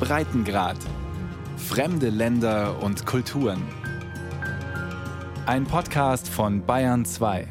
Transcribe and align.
Breitengrad. 0.00 0.78
Fremde 1.56 2.08
Länder 2.08 2.82
und 2.82 3.04
Kulturen. 3.04 3.62
Ein 5.46 5.64
Podcast 5.64 6.28
von 6.28 6.64
Bayern 6.64 7.04
2. 7.04 7.48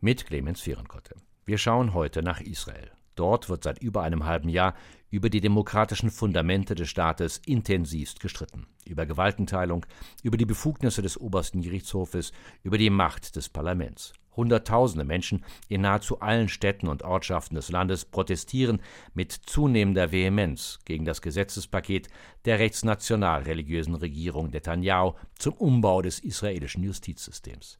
Mit 0.00 0.26
Clemens 0.26 0.60
Vierenkotte. 0.60 1.14
Wir 1.46 1.56
schauen 1.56 1.94
heute 1.94 2.22
nach 2.22 2.40
Israel. 2.40 2.90
Dort 3.14 3.48
wird 3.48 3.64
seit 3.64 3.78
über 3.80 4.02
einem 4.02 4.26
halben 4.26 4.48
Jahr 4.48 4.74
über 5.10 5.30
die 5.30 5.40
demokratischen 5.40 6.10
Fundamente 6.10 6.74
des 6.74 6.90
Staates 6.90 7.40
intensivst 7.46 8.20
gestritten. 8.20 8.66
Über 8.84 9.06
Gewaltenteilung, 9.06 9.86
über 10.22 10.36
die 10.36 10.46
Befugnisse 10.46 11.00
des 11.00 11.18
obersten 11.18 11.62
Gerichtshofes, 11.62 12.32
über 12.62 12.76
die 12.76 12.90
Macht 12.90 13.36
des 13.36 13.48
Parlaments. 13.48 14.12
Hunderttausende 14.36 15.04
Menschen 15.04 15.44
in 15.68 15.82
nahezu 15.82 16.20
allen 16.20 16.48
Städten 16.48 16.88
und 16.88 17.02
Ortschaften 17.02 17.54
des 17.54 17.70
Landes 17.70 18.04
protestieren 18.04 18.80
mit 19.14 19.32
zunehmender 19.32 20.12
Vehemenz 20.12 20.80
gegen 20.84 21.04
das 21.04 21.22
Gesetzespaket 21.22 22.08
der 22.44 22.58
rechtsnational-religiösen 22.58 23.94
Regierung 23.94 24.50
Netanyahu 24.50 25.14
zum 25.38 25.54
Umbau 25.54 26.02
des 26.02 26.18
israelischen 26.20 26.82
Justizsystems. 26.82 27.78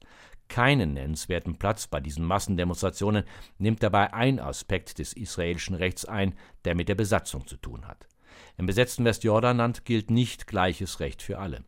Keinen 0.49 0.93
nennenswerten 0.93 1.57
Platz 1.57 1.87
bei 1.87 2.01
diesen 2.01 2.25
Massendemonstrationen 2.25 3.25
nimmt 3.59 3.83
dabei 3.83 4.13
ein 4.13 4.39
Aspekt 4.39 4.99
des 4.99 5.13
israelischen 5.15 5.75
Rechts 5.75 6.05
ein, 6.05 6.35
der 6.65 6.75
mit 6.75 6.89
der 6.89 6.95
Besatzung 6.95 7.47
zu 7.47 7.57
tun 7.57 7.87
hat. 7.87 8.07
Im 8.57 8.67
besetzten 8.67 9.05
Westjordanland 9.05 9.85
gilt 9.85 10.11
nicht 10.11 10.47
gleiches 10.47 11.01
Recht 11.01 11.23
für 11.23 11.39
alle. 11.39 11.65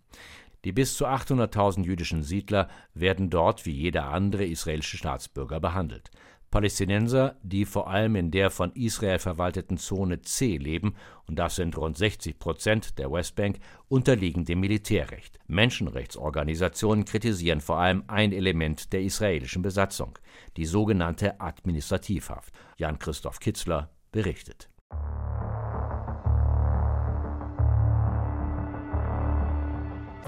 Die 0.66 0.72
bis 0.72 0.96
zu 0.96 1.06
800.000 1.06 1.84
jüdischen 1.84 2.24
Siedler 2.24 2.68
werden 2.92 3.30
dort 3.30 3.66
wie 3.66 3.70
jeder 3.70 4.08
andere 4.08 4.44
israelische 4.44 4.96
Staatsbürger 4.96 5.60
behandelt. 5.60 6.10
Palästinenser, 6.50 7.36
die 7.44 7.64
vor 7.64 7.88
allem 7.88 8.16
in 8.16 8.32
der 8.32 8.50
von 8.50 8.72
Israel 8.72 9.20
verwalteten 9.20 9.78
Zone 9.78 10.22
C 10.22 10.56
leben, 10.56 10.96
und 11.28 11.38
das 11.38 11.54
sind 11.54 11.76
rund 11.76 11.96
60 11.96 12.40
Prozent 12.40 12.98
der 12.98 13.12
Westbank, 13.12 13.60
unterliegen 13.86 14.44
dem 14.44 14.58
Militärrecht. 14.58 15.38
Menschenrechtsorganisationen 15.46 17.04
kritisieren 17.04 17.60
vor 17.60 17.78
allem 17.78 18.02
ein 18.08 18.32
Element 18.32 18.92
der 18.92 19.02
israelischen 19.02 19.62
Besatzung, 19.62 20.18
die 20.56 20.66
sogenannte 20.66 21.40
Administrativhaft. 21.40 22.52
Jan-Christoph 22.76 23.38
Kitzler 23.38 23.90
berichtet. 24.10 24.68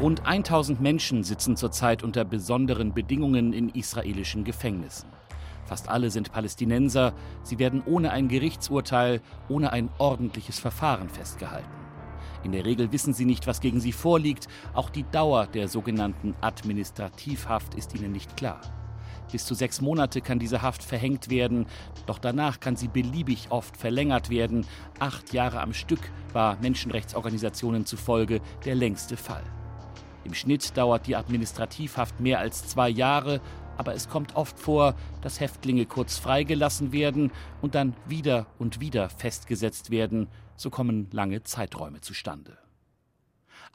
Rund 0.00 0.26
1000 0.26 0.80
Menschen 0.80 1.24
sitzen 1.24 1.56
zurzeit 1.56 2.04
unter 2.04 2.24
besonderen 2.24 2.94
Bedingungen 2.94 3.52
in 3.52 3.68
israelischen 3.68 4.44
Gefängnissen. 4.44 5.08
Fast 5.64 5.88
alle 5.88 6.12
sind 6.12 6.30
Palästinenser. 6.30 7.14
Sie 7.42 7.58
werden 7.58 7.82
ohne 7.84 8.12
ein 8.12 8.28
Gerichtsurteil, 8.28 9.20
ohne 9.48 9.72
ein 9.72 9.90
ordentliches 9.98 10.60
Verfahren 10.60 11.08
festgehalten. 11.08 11.68
In 12.44 12.52
der 12.52 12.64
Regel 12.64 12.92
wissen 12.92 13.12
sie 13.12 13.24
nicht, 13.24 13.48
was 13.48 13.60
gegen 13.60 13.80
sie 13.80 13.90
vorliegt. 13.90 14.46
Auch 14.72 14.88
die 14.88 15.02
Dauer 15.02 15.48
der 15.48 15.66
sogenannten 15.66 16.36
Administrativhaft 16.40 17.74
ist 17.74 17.92
ihnen 17.96 18.12
nicht 18.12 18.36
klar. 18.36 18.60
Bis 19.32 19.46
zu 19.46 19.54
sechs 19.54 19.80
Monate 19.80 20.20
kann 20.20 20.38
diese 20.38 20.62
Haft 20.62 20.84
verhängt 20.84 21.28
werden, 21.28 21.66
doch 22.06 22.20
danach 22.20 22.60
kann 22.60 22.76
sie 22.76 22.88
beliebig 22.88 23.48
oft 23.50 23.76
verlängert 23.76 24.30
werden. 24.30 24.64
Acht 25.00 25.32
Jahre 25.32 25.60
am 25.60 25.74
Stück 25.74 26.12
war 26.32 26.56
Menschenrechtsorganisationen 26.62 27.84
zufolge 27.84 28.40
der 28.64 28.76
längste 28.76 29.16
Fall. 29.16 29.42
Im 30.24 30.34
Schnitt 30.34 30.76
dauert 30.76 31.06
die 31.06 31.16
Administrativhaft 31.16 32.20
mehr 32.20 32.38
als 32.38 32.66
zwei 32.66 32.88
Jahre, 32.88 33.40
aber 33.76 33.94
es 33.94 34.08
kommt 34.08 34.34
oft 34.34 34.58
vor, 34.58 34.94
dass 35.22 35.40
Häftlinge 35.40 35.86
kurz 35.86 36.18
freigelassen 36.18 36.92
werden 36.92 37.30
und 37.62 37.74
dann 37.74 37.94
wieder 38.06 38.46
und 38.58 38.80
wieder 38.80 39.08
festgesetzt 39.08 39.90
werden, 39.90 40.26
so 40.56 40.68
kommen 40.68 41.08
lange 41.12 41.44
Zeiträume 41.44 42.00
zustande. 42.00 42.58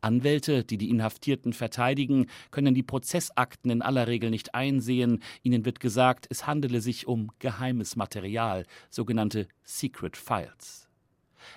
Anwälte, 0.02 0.66
die 0.66 0.77
die 0.77 0.89
Inhaftierten 0.89 1.53
verteidigen, 1.53 2.27
können 2.52 2.76
die 2.76 2.83
Prozessakten 2.83 3.71
in 3.71 3.82
aller 3.82 4.08
Regel 4.08 4.30
nicht 4.30 4.53
einsehen. 4.53 5.23
Ihnen 5.43 5.64
wird 5.64 5.80
gesagt, 5.80 6.27
es 6.30 6.45
handele 6.45 6.82
sich 6.82 7.08
um 7.08 7.32
geheimes 7.39 7.95
Material, 7.95 8.65
sogenannte 8.89 9.48
Secret 9.64 10.17
Files. 10.17 10.89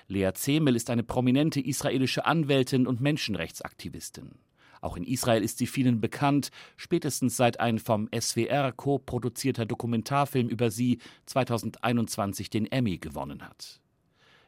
Lea 0.07 0.31
Zemel 0.33 0.75
ist 0.75 0.89
eine 0.89 1.03
prominente 1.03 1.59
israelische 1.59 2.25
Anwältin 2.25 2.87
und 2.87 3.01
Menschenrechtsaktivistin. 3.01 4.35
Auch 4.81 4.97
in 4.97 5.03
Israel 5.03 5.43
ist 5.43 5.57
sie 5.57 5.67
vielen 5.67 6.01
bekannt, 6.01 6.51
spätestens 6.75 7.37
seit 7.37 7.59
ein 7.59 7.79
vom 7.79 8.09
SWR 8.17 8.71
co-produzierter 8.71 9.65
Dokumentarfilm 9.65 10.49
über 10.49 10.71
sie 10.71 10.99
2021 11.25 12.49
den 12.49 12.71
Emmy 12.71 12.97
gewonnen 12.97 13.43
hat. 13.43 13.81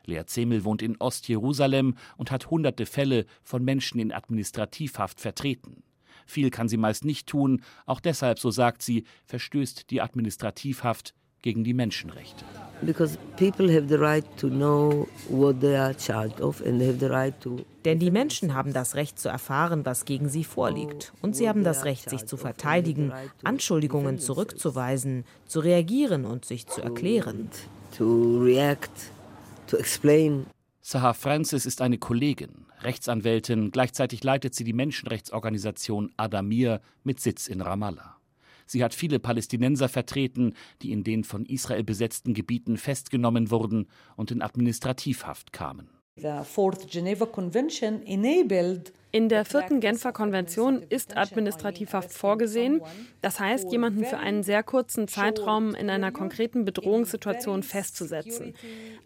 Lea 0.06 0.26
Zemel 0.26 0.64
wohnt 0.64 0.82
in 0.82 0.98
Ostjerusalem 0.98 1.96
und 2.18 2.32
hat 2.32 2.50
hunderte 2.50 2.86
Fälle 2.86 3.26
von 3.44 3.64
Menschen 3.64 4.00
in 4.00 4.12
Administrativhaft 4.12 5.20
vertreten. 5.20 5.84
Viel 6.26 6.50
kann 6.52 6.68
sie 6.68 6.78
meist 6.78 7.06
nicht 7.06 7.28
tun, 7.28 7.64
auch 7.86 8.00
deshalb, 8.00 8.40
so 8.40 8.52
sagt 8.52 8.82
sie, 8.82 9.06
verstößt 9.26 9.90
die 9.90 10.02
Administrativhaft 10.02 11.16
gegen 11.42 11.64
die 11.64 11.74
Menschenrechte. 11.74 12.46
Denn 17.86 18.00
die 18.00 18.12
Menschen 18.12 18.54
haben 18.54 18.74
das 18.74 18.96
Recht 18.96 19.20
zu 19.20 19.30
erfahren, 19.30 19.86
was 19.86 20.06
gegen 20.06 20.30
sie 20.30 20.44
vorliegt. 20.46 21.12
Und 21.22 21.36
sie 21.36 21.50
haben 21.50 21.64
das 21.64 21.84
Recht, 21.84 22.10
sich 22.10 22.26
zu 22.26 22.38
verteidigen, 22.38 23.12
Anschuldigungen 23.44 24.20
zurückzuweisen, 24.20 25.26
zu 25.46 25.60
reagieren 25.60 26.26
und 26.26 26.46
sich 26.46 26.68
zu 26.68 26.82
erklären. 26.82 27.50
Sahar 30.82 31.14
Francis 31.14 31.66
ist 31.66 31.82
eine 31.82 31.98
Kollegin, 31.98 32.66
Rechtsanwältin, 32.82 33.72
gleichzeitig 33.72 34.24
leitet 34.24 34.56
sie 34.56 34.64
die 34.64 34.74
Menschenrechtsorganisation 34.74 36.12
Adamir 36.18 36.82
mit 37.04 37.20
Sitz 37.20 37.48
in 37.48 37.62
Ramallah. 37.62 38.19
Sie 38.70 38.84
hat 38.84 38.94
viele 38.94 39.18
Palästinenser 39.18 39.90
vertreten, 39.90 40.54
die 40.84 40.92
in 40.92 41.04
den 41.04 41.24
von 41.24 41.44
Israel 41.48 41.84
besetzten 41.84 42.36
Gebieten 42.36 42.78
festgenommen 42.78 43.50
wurden 43.50 43.88
und 44.16 44.30
in 44.30 44.44
Administrativhaft 44.44 45.52
kamen. 45.52 45.90
In 49.12 49.28
der 49.28 49.44
vierten 49.44 49.80
Genfer 49.80 50.12
Konvention 50.12 50.84
ist 50.88 51.18
Administrativhaft 51.18 52.14
vorgesehen. 52.14 52.82
Das 53.24 53.40
heißt, 53.40 53.72
jemanden 53.72 54.06
für 54.06 54.18
einen 54.18 54.44
sehr 54.44 54.62
kurzen 54.62 55.08
Zeitraum 55.08 55.74
in 55.74 55.90
einer 55.90 56.12
konkreten 56.12 56.64
Bedrohungssituation 56.64 57.64
festzusetzen. 57.64 58.54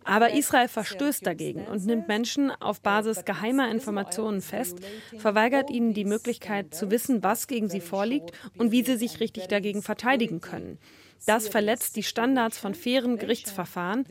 Aber 0.04 0.34
Israel 0.34 0.68
verstößt 0.68 1.26
dagegen 1.26 1.66
und 1.68 1.86
nimmt 1.86 2.10
Menschen 2.10 2.52
auf 2.52 2.82
Basis 2.82 3.24
geheimer 3.24 3.72
Informationen 3.72 4.42
fest, 4.42 4.80
verweigert 5.18 5.70
ihnen 5.70 5.94
die 5.94 6.06
Möglichkeit 6.06 6.76
zu 6.76 6.92
wissen, 6.92 7.24
was 7.24 7.48
gegen 7.48 7.70
sie 7.70 7.80
vorliegt 7.80 8.32
und 8.58 8.72
wie 8.74 8.84
sie 8.84 8.98
sich 8.98 9.22
richtig 9.22 9.48
dagegen 9.48 9.82
verteidigen 9.82 10.42
können. 10.42 10.80
Das 11.26 11.48
verletzt 11.48 11.96
die 11.96 12.04
Standards 12.04 12.58
von 12.58 12.74
fairen 12.74 13.18
Gerichtsverfahren, 13.18 14.06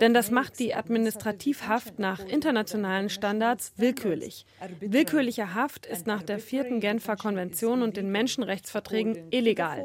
denn 0.00 0.14
das 0.14 0.30
macht 0.30 0.58
die 0.58 0.74
Administrativhaft 0.74 1.98
nach 1.98 2.20
internationalen 2.24 3.10
Standards 3.10 3.72
willkürlich. 3.76 4.46
Willkürliche 4.80 5.54
Haft 5.54 5.86
ist 5.86 6.06
nach 6.06 6.22
der 6.22 6.38
vierten 6.38 6.80
Genfer 6.80 7.16
Konvention 7.16 7.82
und 7.82 7.96
den 7.96 8.10
Menschenrechtsverträgen 8.10 9.18
illegal. 9.30 9.84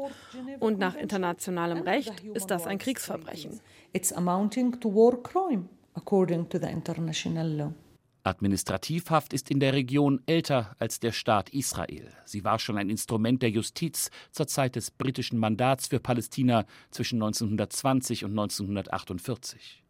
Und 0.58 0.78
nach 0.78 0.96
internationalem 0.96 1.82
Recht 1.82 2.14
ist 2.34 2.50
das 2.50 2.66
ein 2.66 2.78
Kriegsverbrechen. 2.78 3.60
It's 3.92 4.12
amounting 4.12 4.80
to 4.80 4.94
war 4.94 5.22
crime, 5.22 5.68
according 5.94 6.48
to 6.48 6.58
the 6.58 6.68
international 6.68 7.48
law. 7.48 7.74
Administrativhaft 8.22 9.32
ist 9.32 9.50
in 9.50 9.60
der 9.60 9.72
Region 9.72 10.20
älter 10.26 10.76
als 10.78 11.00
der 11.00 11.12
Staat 11.12 11.50
Israel. 11.50 12.12
Sie 12.26 12.44
war 12.44 12.58
schon 12.58 12.76
ein 12.76 12.90
Instrument 12.90 13.40
der 13.40 13.50
Justiz 13.50 14.10
zur 14.30 14.46
Zeit 14.46 14.76
des 14.76 14.90
britischen 14.90 15.38
Mandats 15.38 15.88
für 15.88 16.00
Palästina 16.00 16.66
zwischen 16.90 17.16
1920 17.16 18.24
und 18.24 18.32
1948. 18.32 19.82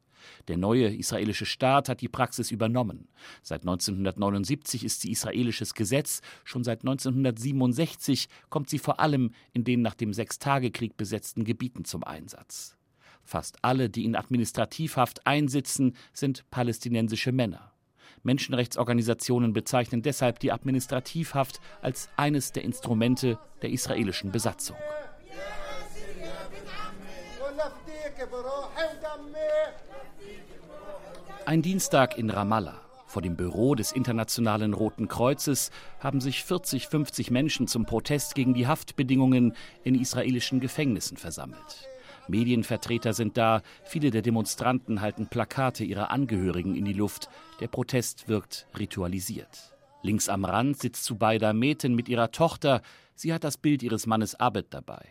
Der 0.48 0.56
neue 0.56 0.94
israelische 0.94 1.46
Staat 1.46 1.88
hat 1.88 2.00
die 2.00 2.08
Praxis 2.08 2.50
übernommen. 2.50 3.08
Seit 3.42 3.62
1979 3.62 4.84
ist 4.84 5.00
sie 5.00 5.10
israelisches 5.10 5.74
Gesetz, 5.74 6.20
schon 6.44 6.62
seit 6.62 6.80
1967 6.80 8.28
kommt 8.48 8.68
sie 8.68 8.78
vor 8.78 9.00
allem 9.00 9.32
in 9.52 9.64
den 9.64 9.82
nach 9.82 9.94
dem 9.94 10.12
Sechstagekrieg 10.12 10.96
besetzten 10.96 11.44
Gebieten 11.44 11.84
zum 11.84 12.04
Einsatz. 12.04 12.76
Fast 13.22 13.58
alle, 13.62 13.90
die 13.90 14.04
in 14.04 14.16
Administrativhaft 14.16 15.26
einsitzen, 15.26 15.96
sind 16.12 16.48
palästinensische 16.50 17.32
Männer. 17.32 17.72
Menschenrechtsorganisationen 18.22 19.52
bezeichnen 19.52 20.02
deshalb 20.02 20.38
die 20.40 20.52
Administrativhaft 20.52 21.60
als 21.82 22.08
eines 22.16 22.52
der 22.52 22.64
Instrumente 22.64 23.38
der 23.62 23.70
israelischen 23.70 24.32
Besatzung. 24.32 24.76
Ein 31.46 31.62
Dienstag 31.62 32.16
in 32.18 32.30
Ramallah. 32.30 32.80
Vor 33.06 33.22
dem 33.22 33.34
Büro 33.34 33.74
des 33.74 33.90
Internationalen 33.90 34.72
Roten 34.72 35.08
Kreuzes 35.08 35.72
haben 35.98 36.20
sich 36.20 36.44
40, 36.44 36.86
50 36.86 37.32
Menschen 37.32 37.66
zum 37.66 37.84
Protest 37.84 38.36
gegen 38.36 38.54
die 38.54 38.68
Haftbedingungen 38.68 39.56
in 39.82 40.00
israelischen 40.00 40.60
Gefängnissen 40.60 41.16
versammelt. 41.16 41.89
Medienvertreter 42.30 43.12
sind 43.12 43.36
da, 43.36 43.62
viele 43.84 44.10
der 44.10 44.22
Demonstranten 44.22 45.00
halten 45.00 45.26
Plakate 45.26 45.84
ihrer 45.84 46.10
Angehörigen 46.10 46.76
in 46.76 46.84
die 46.84 46.92
Luft. 46.92 47.28
Der 47.60 47.68
Protest 47.68 48.28
wirkt 48.28 48.66
ritualisiert. 48.78 49.74
Links 50.02 50.28
am 50.28 50.44
Rand 50.44 50.78
sitzt 50.78 51.04
Zubaida 51.04 51.52
Meten 51.52 51.94
mit 51.94 52.08
ihrer 52.08 52.30
Tochter. 52.30 52.80
Sie 53.14 53.34
hat 53.34 53.44
das 53.44 53.58
Bild 53.58 53.82
ihres 53.82 54.06
Mannes 54.06 54.34
Abed 54.34 54.68
dabei. 54.70 55.06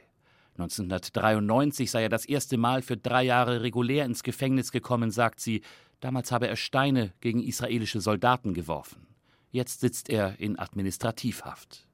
1993 0.54 1.90
sei 1.92 2.04
er 2.04 2.10
das 2.10 2.26
erste 2.26 2.58
Mal 2.58 2.82
für 2.82 2.98
drei 2.98 3.24
Jahre 3.24 3.62
regulär 3.62 4.06
ins 4.06 4.24
Gefängnis 4.24 4.72
gekommen, 4.72 5.12
sagt 5.12 5.40
sie. 5.40 5.62
Damals 6.00 6.32
habe 6.32 6.48
er 6.48 6.56
Steine 6.56 7.14
gegen 7.22 7.44
israelische 7.44 8.02
Soldaten 8.02 8.54
geworfen. 8.54 9.08
Jetzt 9.52 9.82
sitzt 9.82 10.10
er 10.10 10.40
in 10.40 10.58
Administrativhaft. 10.58 11.89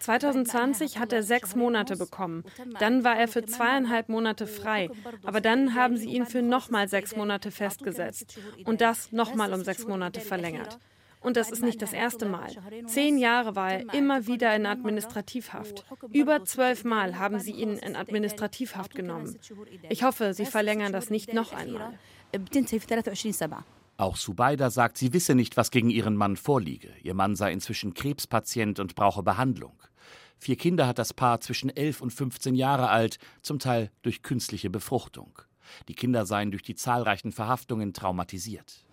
2020 0.00 0.98
hat 0.98 1.12
er 1.12 1.22
sechs 1.22 1.54
Monate 1.54 1.96
bekommen. 1.96 2.44
Dann 2.78 3.04
war 3.04 3.16
er 3.16 3.28
für 3.28 3.44
zweieinhalb 3.44 4.08
Monate 4.08 4.46
frei. 4.46 4.90
Aber 5.24 5.40
dann 5.40 5.74
haben 5.74 5.96
sie 5.96 6.08
ihn 6.08 6.26
für 6.26 6.42
nochmal 6.42 6.88
sechs 6.88 7.16
Monate 7.16 7.50
festgesetzt. 7.50 8.38
Und 8.64 8.80
das 8.80 9.12
nochmal 9.12 9.52
um 9.52 9.64
sechs 9.64 9.86
Monate 9.86 10.20
verlängert. 10.20 10.78
Und 11.24 11.38
das 11.38 11.50
ist 11.50 11.62
nicht 11.62 11.80
das 11.80 11.94
erste 11.94 12.26
Mal. 12.26 12.50
Zehn 12.86 13.16
Jahre 13.16 13.56
war 13.56 13.72
er 13.72 13.94
immer 13.94 14.26
wieder 14.26 14.54
in 14.54 14.66
Administrativhaft. 14.66 15.84
Über 16.12 16.44
zwölf 16.44 16.84
Mal 16.84 17.18
haben 17.18 17.40
sie 17.40 17.52
ihn 17.52 17.78
in 17.78 17.96
Administrativhaft 17.96 18.94
genommen. 18.94 19.38
Ich 19.88 20.02
hoffe, 20.02 20.34
sie 20.34 20.44
verlängern 20.44 20.92
das 20.92 21.08
nicht 21.08 21.32
noch 21.32 21.54
einmal. 21.54 21.98
Auch 23.96 24.16
Subaida 24.16 24.70
sagt, 24.70 24.98
sie 24.98 25.12
wisse 25.12 25.34
nicht, 25.34 25.56
was 25.56 25.70
gegen 25.70 25.90
ihren 25.90 26.16
Mann 26.16 26.36
vorliege. 26.36 26.90
Ihr 27.02 27.14
Mann 27.14 27.36
sei 27.36 27.52
inzwischen 27.52 27.94
Krebspatient 27.94 28.80
und 28.80 28.96
brauche 28.96 29.22
Behandlung. 29.22 29.80
Vier 30.36 30.56
Kinder 30.56 30.86
hat 30.86 30.98
das 30.98 31.14
Paar 31.14 31.40
zwischen 31.40 31.70
11 31.70 32.00
und 32.00 32.10
15 32.10 32.54
Jahre 32.54 32.88
alt, 32.88 33.18
zum 33.40 33.60
Teil 33.60 33.90
durch 34.02 34.22
künstliche 34.22 34.68
Befruchtung. 34.68 35.38
Die 35.88 35.94
Kinder 35.94 36.26
seien 36.26 36.50
durch 36.50 36.62
die 36.62 36.74
zahlreichen 36.74 37.32
Verhaftungen 37.32 37.92
traumatisiert. 37.92 38.84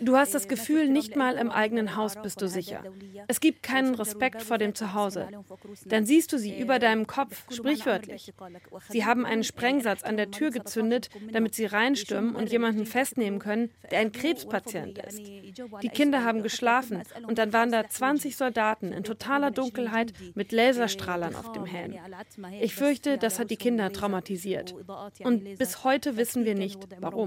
Du 0.00 0.16
hast 0.16 0.34
das 0.34 0.48
Gefühl, 0.48 0.88
nicht 0.88 1.16
mal 1.16 1.36
im 1.36 1.50
eigenen 1.50 1.96
Haus 1.96 2.14
bist 2.22 2.42
du 2.42 2.48
sicher. 2.48 2.82
Es 3.28 3.40
gibt 3.40 3.62
keinen 3.62 3.94
Respekt 3.94 4.42
vor 4.42 4.58
dem 4.58 4.74
Zuhause. 4.74 5.28
Dann 5.86 6.06
siehst 6.06 6.32
du 6.32 6.38
sie 6.38 6.58
über 6.58 6.78
deinem 6.78 7.06
Kopf, 7.06 7.44
sprichwörtlich. 7.50 8.32
Sie 8.88 9.04
haben 9.04 9.24
einen 9.24 9.44
Sprengsatz 9.44 10.02
an 10.02 10.16
der 10.16 10.30
Tür 10.30 10.50
gezündet, 10.50 11.08
damit 11.32 11.54
sie 11.54 11.66
reinstürmen 11.66 12.34
und 12.34 12.50
jemanden 12.50 12.86
festnehmen 12.86 13.38
können, 13.38 13.70
der 13.90 14.00
ein 14.00 14.12
Krebspatient 14.12 14.98
ist. 14.98 15.20
Die 15.82 15.88
Kinder 15.88 16.24
haben 16.24 16.42
geschlafen 16.42 17.02
und 17.26 17.38
dann 17.38 17.52
waren 17.52 17.70
da 17.70 17.88
20 17.88 18.36
Soldaten 18.36 18.92
in 18.92 19.04
totaler 19.04 19.50
Dunkelheit 19.50 20.12
mit 20.34 20.52
Laserstrahlern 20.52 21.34
auf 21.34 21.52
dem 21.52 21.64
Helm. 21.64 21.94
Ich 22.60 22.74
fürchte, 22.74 23.18
das 23.18 23.38
hat 23.38 23.50
die 23.50 23.56
Kinder 23.56 23.92
traumatisiert. 23.92 24.74
Und 25.24 25.58
bis 25.58 25.84
heute 25.84 26.16
wissen 26.16 26.44
wir 26.44 26.54
nicht, 26.54 26.86
warum. 26.98 27.21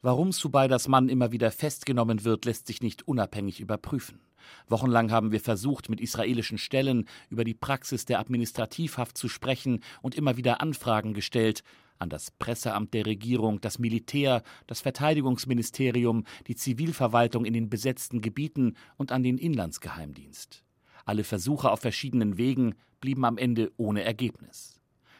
Warum 0.00 0.30
Subaidas 0.30 0.86
Mann 0.86 1.08
immer 1.08 1.32
wieder 1.32 1.50
festgenommen 1.50 2.24
wird, 2.24 2.44
lässt 2.44 2.68
sich 2.68 2.82
nicht 2.82 3.08
unabhängig 3.08 3.60
überprüfen. 3.60 4.20
Wochenlang 4.68 5.10
haben 5.10 5.32
wir 5.32 5.40
versucht, 5.40 5.88
mit 5.88 6.00
israelischen 6.00 6.58
Stellen 6.58 7.08
über 7.30 7.44
die 7.44 7.54
Praxis 7.54 8.04
der 8.04 8.20
Administrativhaft 8.20 9.18
zu 9.18 9.28
sprechen 9.28 9.80
und 10.00 10.14
immer 10.14 10.36
wieder 10.36 10.60
Anfragen 10.60 11.14
gestellt 11.14 11.62
an 11.98 12.10
das 12.10 12.30
Presseamt 12.30 12.94
der 12.94 13.06
Regierung, 13.06 13.60
das 13.60 13.80
Militär, 13.80 14.42
das 14.68 14.80
Verteidigungsministerium, 14.80 16.24
die 16.46 16.54
Zivilverwaltung 16.54 17.44
in 17.44 17.54
den 17.54 17.68
besetzten 17.68 18.20
Gebieten 18.20 18.76
und 18.96 19.10
an 19.10 19.24
den 19.24 19.36
Inlandsgeheimdienst. 19.36 20.62
Alle 21.04 21.24
Versuche 21.24 21.70
auf 21.72 21.80
verschiedenen 21.80 22.38
Wegen 22.38 22.74
blieben 23.00 23.24
am 23.24 23.38
Ende 23.38 23.72
ohne 23.76 24.04
Ergebnis. 24.04 24.77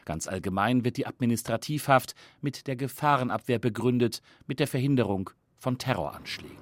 Ganz 0.09 0.27
allgemein 0.27 0.83
wird 0.83 0.97
die 0.97 1.05
Administrativhaft 1.05 2.15
mit 2.41 2.65
der 2.65 2.75
Gefahrenabwehr 2.75 3.59
begründet, 3.59 4.23
mit 4.47 4.59
der 4.59 4.65
Verhinderung 4.65 5.29
von 5.59 5.77
Terroranschlägen. 5.77 6.57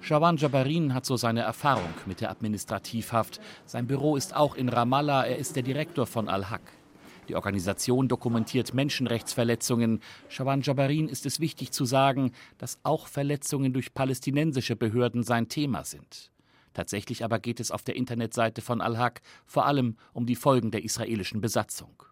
Shawan 0.00 0.38
Jabarin 0.38 0.94
hat 0.94 1.04
so 1.04 1.18
seine 1.18 1.42
Erfahrung 1.42 1.92
mit 2.06 2.22
der 2.22 2.30
Administrativhaft. 2.30 3.38
Sein 3.66 3.86
Büro 3.86 4.16
ist 4.16 4.34
auch 4.34 4.54
in 4.54 4.70
Ramallah, 4.70 5.26
er 5.26 5.36
ist 5.36 5.56
der 5.56 5.62
Direktor 5.62 6.06
von 6.06 6.30
Al-Haq. 6.30 6.62
Die 7.28 7.34
Organisation 7.34 8.08
dokumentiert 8.08 8.72
Menschenrechtsverletzungen. 8.72 10.00
Shawan 10.28 10.62
Jabarin 10.62 11.08
ist 11.08 11.26
es 11.26 11.40
wichtig 11.40 11.72
zu 11.72 11.84
sagen, 11.84 12.32
dass 12.58 12.78
auch 12.84 13.08
Verletzungen 13.08 13.72
durch 13.72 13.94
palästinensische 13.94 14.76
Behörden 14.76 15.24
sein 15.24 15.48
Thema 15.48 15.84
sind. 15.84 16.30
Tatsächlich 16.72 17.24
aber 17.24 17.38
geht 17.38 17.58
es 17.58 17.70
auf 17.70 17.82
der 17.82 17.96
Internetseite 17.96 18.60
von 18.60 18.80
Al-Haq 18.80 19.22
vor 19.44 19.66
allem 19.66 19.96
um 20.12 20.26
die 20.26 20.36
Folgen 20.36 20.70
der 20.70 20.84
israelischen 20.84 21.40
Besatzung. 21.40 22.02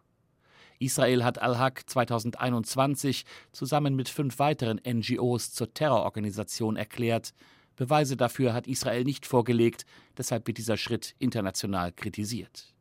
Israel 0.79 1.23
hat 1.23 1.41
Al-Haq 1.41 1.83
2021 1.87 3.25
zusammen 3.53 3.95
mit 3.95 4.09
fünf 4.09 4.39
weiteren 4.39 4.81
NGOs 4.85 5.53
zur 5.53 5.73
Terrororganisation 5.73 6.77
erklärt. 6.77 7.35
Beweise 7.77 8.17
dafür 8.17 8.53
hat 8.53 8.67
Israel 8.67 9.05
nicht 9.05 9.27
vorgelegt, 9.27 9.87
deshalb 10.17 10.47
wird 10.47 10.59
dieser 10.59 10.77
Schritt 10.77 11.15
international 11.19 11.93
kritisiert. 11.93 12.74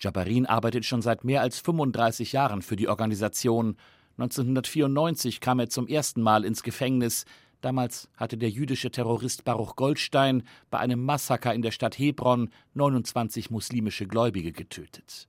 Jabarin 0.00 0.46
arbeitet 0.46 0.84
schon 0.84 1.02
seit 1.02 1.24
mehr 1.24 1.40
als 1.40 1.60
35 1.60 2.32
Jahren 2.32 2.62
für 2.62 2.76
die 2.76 2.88
Organisation. 2.88 3.76
1994 4.18 5.40
kam 5.40 5.58
er 5.58 5.68
zum 5.68 5.86
ersten 5.86 6.22
Mal 6.22 6.44
ins 6.44 6.62
Gefängnis. 6.62 7.24
Damals 7.60 8.08
hatte 8.16 8.36
der 8.36 8.50
jüdische 8.50 8.90
Terrorist 8.90 9.44
Baruch 9.44 9.74
Goldstein 9.76 10.42
bei 10.70 10.78
einem 10.78 11.02
Massaker 11.02 11.54
in 11.54 11.62
der 11.62 11.70
Stadt 11.70 11.98
Hebron 11.98 12.50
29 12.74 13.50
muslimische 13.50 14.06
Gläubige 14.06 14.52
getötet. 14.52 15.28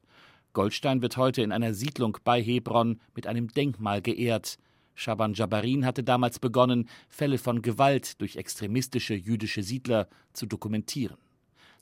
Goldstein 0.52 1.02
wird 1.02 1.18
heute 1.18 1.42
in 1.42 1.52
einer 1.52 1.74
Siedlung 1.74 2.18
bei 2.24 2.42
Hebron 2.42 3.00
mit 3.14 3.28
einem 3.28 3.48
Denkmal 3.48 4.02
geehrt. 4.02 4.58
Shaban 4.96 5.34
Jabarin 5.34 5.86
hatte 5.86 6.04
damals 6.04 6.40
begonnen, 6.40 6.90
Fälle 7.10 7.38
von 7.38 7.62
Gewalt 7.62 8.22
durch 8.22 8.38
extremistische 8.38 9.14
jüdische 9.14 9.64
Siedler 9.64 10.08
zu 10.34 10.46
dokumentieren. 10.46 11.18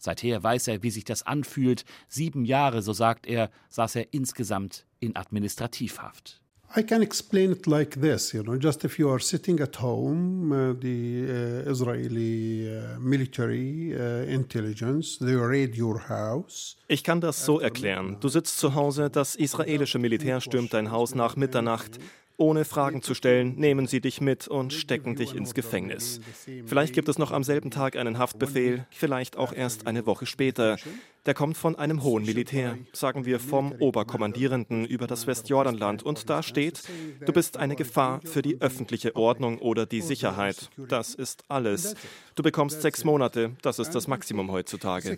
Seither 0.03 0.43
weiß 0.43 0.67
er, 0.67 0.83
wie 0.83 0.91
sich 0.91 1.05
das 1.05 1.23
anfühlt. 1.23 1.85
Sieben 2.09 2.43
Jahre, 2.43 2.81
so 2.81 2.91
sagt 2.91 3.25
er, 3.25 3.49
saß 3.69 3.95
er 3.95 4.13
insgesamt 4.13 4.85
in 4.99 5.15
Administrativhaft. 5.15 6.41
I 6.75 6.81
can 6.81 7.03
explain 7.03 7.51
it 7.51 7.67
like 7.67 8.01
this, 8.01 8.33
you 8.33 8.41
know, 8.41 8.55
just 8.55 8.83
if 8.83 8.97
you 8.97 9.07
are 9.07 9.19
sitting 9.19 9.61
at 9.61 9.79
home, 9.79 10.51
uh, 10.51 10.73
the 10.73 11.23
uh, 11.29 11.69
Israeli 11.69 12.67
uh, 12.67 12.99
military 12.99 13.93
uh, 13.93 14.27
intelligence, 14.27 15.19
they 15.19 15.35
raid 15.35 15.77
your 15.77 16.09
house. 16.09 16.75
Ich 16.87 17.03
kann 17.03 17.21
das 17.21 17.45
so 17.45 17.59
erklären. 17.59 18.17
Du 18.19 18.27
sitzt 18.27 18.57
zu 18.57 18.73
Hause, 18.73 19.11
das 19.11 19.35
israelische 19.35 19.99
Militär 19.99 20.41
stürmt 20.41 20.73
dein 20.73 20.89
Haus 20.89 21.13
nach 21.13 21.35
Mitternacht. 21.35 21.99
Ohne 22.37 22.65
Fragen 22.65 23.01
zu 23.01 23.13
stellen, 23.13 23.55
nehmen 23.55 23.85
sie 23.85 24.01
dich 24.01 24.19
mit 24.19 24.47
und 24.47 24.73
stecken 24.73 25.15
dich 25.15 25.35
ins 25.35 25.53
Gefängnis. 25.53 26.19
Vielleicht 26.65 26.93
gibt 26.93 27.07
es 27.07 27.19
noch 27.19 27.31
am 27.31 27.43
selben 27.43 27.69
Tag 27.69 27.95
einen 27.95 28.17
Haftbefehl, 28.17 28.85
vielleicht 28.89 29.37
auch 29.37 29.53
erst 29.53 29.85
eine 29.85 30.05
Woche 30.05 30.25
später. 30.25 30.77
Der 31.25 31.33
kommt 31.33 31.55
von 31.55 31.75
einem 31.75 32.03
hohen 32.03 32.25
Militär, 32.25 32.77
sagen 32.91 33.25
wir 33.25 33.39
vom 33.39 33.71
Oberkommandierenden 33.71 34.85
über 34.85 35.07
das 35.07 35.25
Westjordanland. 35.25 36.03
Und 36.03 36.29
da 36.29 36.43
steht, 36.43 36.81
du 37.25 37.31
bist 37.31 37.57
eine 37.57 37.75
Gefahr 37.75 38.19
für 38.25 38.41
die 38.41 38.59
öffentliche 38.59 39.15
Ordnung 39.15 39.59
oder 39.59 39.85
die 39.85 40.01
Sicherheit. 40.01 40.69
Das 40.89 41.13
ist 41.13 41.43
alles. 41.47 41.95
Du 42.35 42.43
bekommst 42.43 42.81
sechs 42.81 43.03
Monate, 43.03 43.51
das 43.61 43.79
ist 43.79 43.91
das 43.91 44.07
Maximum 44.07 44.51
heutzutage. 44.51 45.17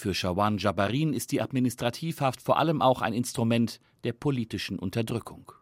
Für 0.00 0.14
Shawan 0.14 0.56
Jabarin 0.56 1.12
ist 1.12 1.30
die 1.30 1.42
Administrativhaft 1.42 2.40
vor 2.40 2.58
allem 2.58 2.80
auch 2.80 3.02
ein 3.02 3.12
Instrument 3.12 3.80
der 4.02 4.14
politischen 4.14 4.78
Unterdrückung. 4.78 5.52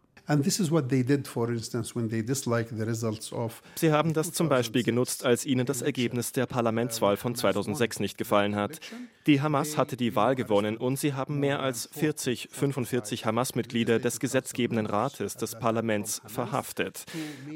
Sie 3.77 3.93
haben 3.93 4.13
das 4.13 4.33
zum 4.33 4.51
Beispiel 4.51 4.83
genutzt, 4.83 5.25
als 5.25 5.47
ihnen 5.47 5.65
das 5.65 5.81
Ergebnis 5.81 6.33
der 6.33 6.45
Parlamentswahl 6.45 7.17
von 7.17 7.35
2006 7.35 7.99
nicht 8.01 8.19
gefallen 8.19 8.55
hat. 8.55 8.79
Die 9.27 9.41
Hamas 9.41 9.79
hatte 9.79 9.97
die 9.97 10.15
Wahl 10.15 10.35
gewonnen 10.35 10.77
und 10.77 10.99
sie 10.99 11.15
haben 11.15 11.41
mehr 11.41 11.61
als 11.61 11.89
40, 11.93 12.51
45 12.53 13.25
Hamas-Mitglieder 13.25 14.01
des 14.01 14.21
gesetzgebenden 14.21 14.85
Rates 14.85 15.37
des 15.37 15.59
Parlaments 15.59 16.21
verhaftet, 16.27 17.07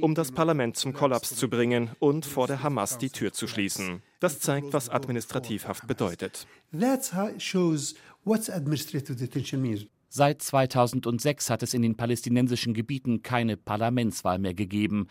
um 0.01 0.15
das 0.15 0.33
Parlament 0.33 0.79
zum 0.79 0.95
Kollaps 0.95 1.37
zu 1.37 1.51
bringen 1.51 1.91
und 1.99 2.25
vor 2.25 2.47
der 2.47 2.63
Hamas 2.63 2.97
die 2.97 3.11
Tür 3.11 3.35
zu 3.35 3.47
schließen. 3.47 4.03
Das 4.19 4.41
zeigt, 4.41 4.73
was 4.73 4.89
Administrativhaft 4.89 5.87
bedeutet. 5.87 6.47
Seit 10.15 10.43
2006 10.43 11.49
hat 11.49 11.63
es 11.63 11.73
in 11.73 11.81
den 11.81 11.97
palästinensischen 11.97 12.75
Gebieten 12.75 13.23
keine 13.23 13.57
Parlamentswahl 13.57 14.39
mehr 14.39 14.53
gegeben. 14.53 15.07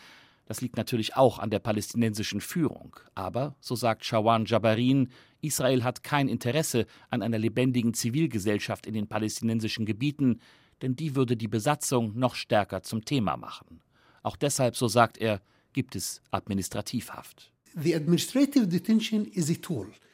Das 0.46 0.62
liegt 0.62 0.78
natürlich 0.78 1.16
auch 1.16 1.40
an 1.40 1.50
der 1.50 1.58
palästinensischen 1.58 2.40
Führung. 2.40 2.96
Aber, 3.16 3.56
so 3.60 3.74
sagt 3.74 4.06
Shawan 4.06 4.46
Jabarin, 4.46 5.10
Israel 5.42 5.84
hat 5.84 6.04
kein 6.04 6.28
Interesse 6.28 6.86
an 7.10 7.24
einer 7.24 7.40
lebendigen 7.40 7.96
Zivilgesellschaft 7.96 8.86
in 8.86 8.94
den 8.94 9.08
palästinensischen 9.08 9.88
Gebieten, 9.88 10.40
denn 10.84 10.96
die 10.96 11.16
würde 11.16 11.36
die 11.36 11.48
Besatzung 11.48 12.16
noch 12.16 12.36
stärker 12.36 12.84
zum 12.84 13.04
Thema 13.04 13.38
machen. 13.38 13.82
Auch 14.22 14.36
deshalb, 14.36 14.76
so 14.76 14.88
sagt 14.88 15.18
er, 15.18 15.42
gibt 15.74 15.96
es 15.96 16.22
Administrativhaft. 16.30 17.51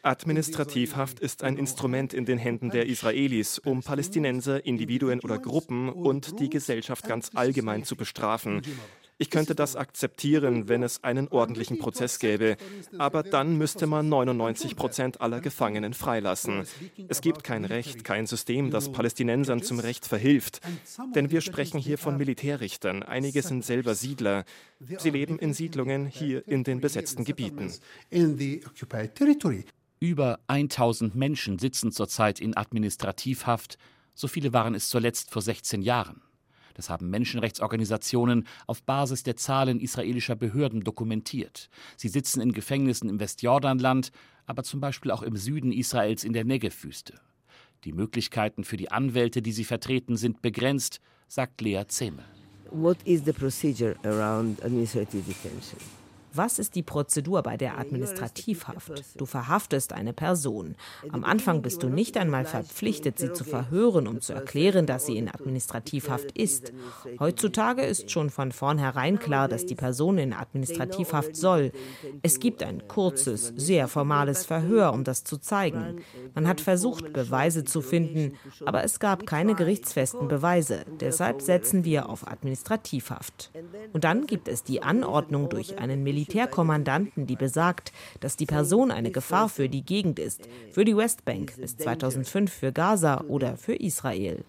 Administrativhaft 0.03 1.19
ist 1.19 1.43
ein 1.43 1.57
Instrument 1.57 2.13
in 2.13 2.25
den 2.25 2.37
Händen 2.37 2.69
der 2.69 2.85
Israelis, 2.85 3.59
um 3.59 3.83
Palästinenser, 3.83 4.65
Individuen 4.65 5.19
oder 5.19 5.37
Gruppen 5.37 5.89
und 5.89 6.39
die 6.39 6.49
Gesellschaft 6.49 7.07
ganz 7.07 7.31
allgemein 7.33 7.83
zu 7.83 7.95
bestrafen. 7.95 8.61
Ich 9.19 9.31
könnte 9.31 9.55
das 9.55 9.75
akzeptieren, 9.75 10.67
wenn 10.67 10.83
es 10.83 11.03
einen 11.03 11.27
ordentlichen 11.29 11.79
Prozess 11.79 12.19
gäbe, 12.19 12.55
aber 12.99 13.23
dann 13.23 13.57
müsste 13.57 13.87
man 13.87 14.09
99 14.09 14.75
Prozent 14.75 15.21
aller 15.21 15.41
Gefangenen 15.41 15.93
freilassen. 15.95 16.67
Es 17.07 17.21
gibt 17.21 17.43
kein 17.43 17.65
Recht, 17.65 18.03
kein 18.03 18.27
System, 18.27 18.69
das 18.69 18.91
Palästinensern 18.91 19.63
zum 19.63 19.79
Recht 19.79 20.05
verhilft. 20.05 20.61
Denn 21.15 21.31
wir 21.31 21.41
sprechen 21.41 21.79
hier 21.79 21.97
von 21.97 22.17
Militärrichtern, 22.17 23.01
einige 23.01 23.41
sind 23.41 23.65
selber 23.65 23.95
Siedler. 23.95 24.45
Sie 24.79 25.09
leben 25.09 25.39
in 25.39 25.53
Siedlungen 25.53 26.05
hier 26.05 26.47
in 26.47 26.63
den 26.63 26.79
besetzten 26.79 27.23
Gebieten. 27.23 27.73
Über 29.99 30.39
1000 30.45 31.15
Menschen 31.15 31.57
sitzen 31.57 31.91
zurzeit 31.91 32.39
in 32.39 32.55
Administrativhaft, 32.55 33.79
so 34.13 34.27
viele 34.27 34.53
waren 34.53 34.75
es 34.75 34.89
zuletzt 34.89 35.31
vor 35.31 35.41
16 35.41 35.81
Jahren. 35.81 36.21
Das 36.77 36.91
haben 36.91 37.09
Menschenrechtsorganisationen 37.09 38.47
auf 38.67 38.83
Basis 38.83 39.23
der 39.23 39.35
Zahlen 39.35 39.79
israelischer 39.79 40.35
Behörden 40.35 40.81
dokumentiert. 40.81 41.69
Sie 41.97 42.07
sitzen 42.07 42.39
in 42.39 42.53
Gefängnissen 42.53 43.09
im 43.09 43.19
Westjordanland, 43.19 44.11
aber 44.45 44.63
zum 44.63 44.79
Beispiel 44.79 45.09
auch 45.09 45.23
im 45.23 45.35
Süden 45.37 45.71
Israels 45.71 46.23
in 46.23 46.33
der 46.33 46.45
Negev-Wüste. 46.45 47.15
Die 47.83 47.93
Möglichkeiten 47.93 48.63
für 48.63 48.77
die 48.77 48.91
Anwälte, 48.91 49.41
die 49.41 49.51
sie 49.51 49.63
vertreten, 49.63 50.17
sind 50.17 50.43
begrenzt, 50.43 51.01
sagt 51.27 51.61
Lea 51.61 51.83
Zehme. 51.87 52.23
What 52.69 52.97
is 53.05 53.23
the 53.25 53.33
procedure 53.33 53.95
around 54.03 54.63
administrative 54.63 55.23
detention? 55.23 55.79
Was 56.37 56.59
ist 56.59 56.75
die 56.75 56.83
Prozedur 56.83 57.41
bei 57.41 57.57
der 57.57 57.79
Administrativhaft? 57.79 59.03
Du 59.15 59.25
verhaftest 59.25 59.91
eine 59.91 60.13
Person. 60.13 60.75
Am 61.09 61.23
Anfang 61.23 61.63
bist 61.63 61.81
du 61.81 61.89
nicht 61.89 62.15
einmal 62.15 62.45
verpflichtet, 62.45 63.17
sie 63.17 63.33
zu 63.33 63.43
verhören, 63.43 64.07
um 64.07 64.21
zu 64.21 64.33
erklären, 64.33 64.85
dass 64.85 65.07
sie 65.07 65.17
in 65.17 65.29
Administrativhaft 65.29 66.37
ist. 66.37 66.73
Heutzutage 67.19 67.81
ist 67.81 68.11
schon 68.11 68.29
von 68.29 68.51
vornherein 68.51 69.17
klar, 69.17 69.47
dass 69.47 69.65
die 69.65 69.73
Person 69.73 70.19
in 70.19 70.31
Administrativhaft 70.31 71.35
soll. 71.35 71.71
Es 72.21 72.39
gibt 72.39 72.61
ein 72.61 72.87
kurzes, 72.87 73.51
sehr 73.55 73.87
formales 73.87 74.45
Verhör, 74.45 74.93
um 74.93 75.03
das 75.03 75.23
zu 75.23 75.37
zeigen. 75.39 76.01
Man 76.35 76.47
hat 76.47 76.61
versucht, 76.61 77.13
Beweise 77.13 77.65
zu 77.65 77.81
finden, 77.81 78.33
aber 78.63 78.83
es 78.83 78.99
gab 78.99 79.25
keine 79.25 79.55
gerichtsfesten 79.55 80.27
Beweise. 80.27 80.85
Deshalb 80.99 81.41
setzen 81.41 81.83
wir 81.83 82.09
auf 82.09 82.27
Administrativhaft. 82.27 83.49
Und 83.91 84.03
dann 84.03 84.27
gibt 84.27 84.47
es 84.47 84.63
die 84.63 84.83
Anordnung 84.83 85.49
durch 85.49 85.79
einen 85.79 86.03
Militär 86.03 86.26
Militärkommandanten, 86.27 87.25
die 87.25 87.35
besagt, 87.35 87.91
dass 88.19 88.35
die 88.35 88.45
Person 88.45 88.91
eine 88.91 89.11
Gefahr 89.11 89.49
für 89.49 89.69
die 89.69 89.83
Gegend 89.83 90.19
ist, 90.19 90.47
für 90.71 90.83
die 90.83 90.95
Westbank 90.95 91.55
bis 91.57 91.77
2005 91.77 92.51
für 92.51 92.71
Gaza 92.71 93.23
oder 93.27 93.57
für 93.57 93.75
Israel. 93.75 94.43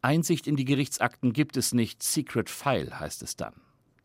Einsicht 0.00 0.46
in 0.46 0.56
die 0.56 0.64
Gerichtsakten 0.64 1.32
gibt 1.32 1.56
es 1.56 1.74
nicht, 1.74 2.02
Secret 2.02 2.48
File 2.48 2.98
heißt 2.98 3.22
es 3.22 3.36
dann. 3.36 3.54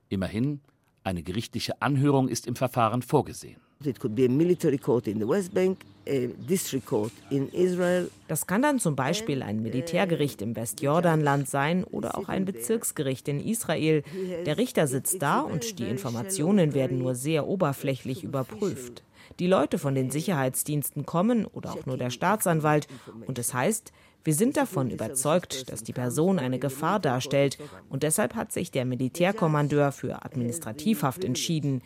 Immerhin, 0.09 0.61
eine 1.03 1.23
gerichtliche 1.23 1.81
Anhörung 1.81 2.27
ist 2.27 2.47
im 2.47 2.55
Verfahren 2.55 3.01
vorgesehen. 3.01 3.61
Das 8.27 8.47
kann 8.47 8.61
dann 8.61 8.79
zum 8.79 8.95
Beispiel 8.95 9.41
ein 9.41 9.61
Militärgericht 9.61 10.41
im 10.41 10.55
Westjordanland 10.55 11.47
sein 11.47 11.83
oder 11.85 12.17
auch 12.17 12.27
ein 12.27 12.45
Bezirksgericht 12.45 13.27
in 13.27 13.39
Israel. 13.39 14.03
Der 14.45 14.57
Richter 14.57 14.87
sitzt 14.87 15.21
da 15.21 15.39
und 15.39 15.79
die 15.79 15.87
Informationen 15.87 16.73
werden 16.73 16.97
nur 16.97 17.15
sehr 17.15 17.47
oberflächlich 17.47 18.23
überprüft. 18.23 19.03
Die 19.39 19.47
Leute 19.47 19.77
von 19.77 19.95
den 19.95 20.11
Sicherheitsdiensten 20.11 21.05
kommen 21.05 21.45
oder 21.45 21.71
auch 21.71 21.85
nur 21.85 21.97
der 21.97 22.09
Staatsanwalt 22.09 22.87
und 23.25 23.39
es 23.39 23.53
heißt, 23.53 23.93
wir 24.25 24.33
sind 24.33 24.55
davon 24.55 24.89
überzeugt, 24.89 25.69
dass 25.69 25.83
die 25.83 25.91
Person 25.91 26.39
eine 26.39 26.59
Gefahr 26.59 26.99
darstellt 26.99 27.57
und 27.89 28.03
deshalb 28.03 28.35
hat 28.35 28.53
sich 28.53 28.71
der 28.71 28.85
Militärkommandeur 28.85 29.91
für 29.91 30.23
Administrativhaft 30.23 31.25
entschieden. 31.25 31.81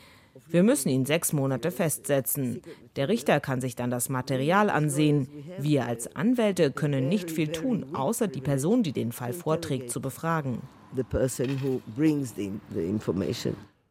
Wir 0.50 0.64
müssen 0.64 0.90
ihn 0.90 1.06
sechs 1.06 1.34
Monate 1.34 1.72
festsetzen. 1.72 2.62
Der 2.96 3.10
Richter 3.10 3.40
kann 3.40 3.62
sich 3.62 3.76
dann 3.76 3.92
das 3.92 4.10
Material 4.10 4.70
ansehen. 4.70 5.28
Wir 5.60 5.86
als 5.86 6.16
Anwälte 6.16 6.72
können 6.72 7.10
nicht 7.10 7.32
viel 7.32 7.52
tun, 7.52 7.96
außer 7.96 8.28
die 8.28 8.42
Person, 8.42 8.84
die 8.84 8.94
den 8.94 9.12
Fall 9.12 9.34
vorträgt, 9.34 9.90
zu 9.90 10.02
befragen. 10.02 10.62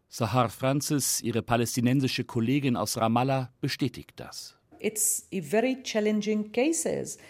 Sahar 0.08 0.48
Francis, 0.48 1.20
ihre 1.20 1.42
palästinensische 1.42 2.24
Kollegin 2.24 2.76
aus 2.76 2.96
Ramallah, 2.96 3.50
bestätigt 3.60 4.14
das. 4.16 4.55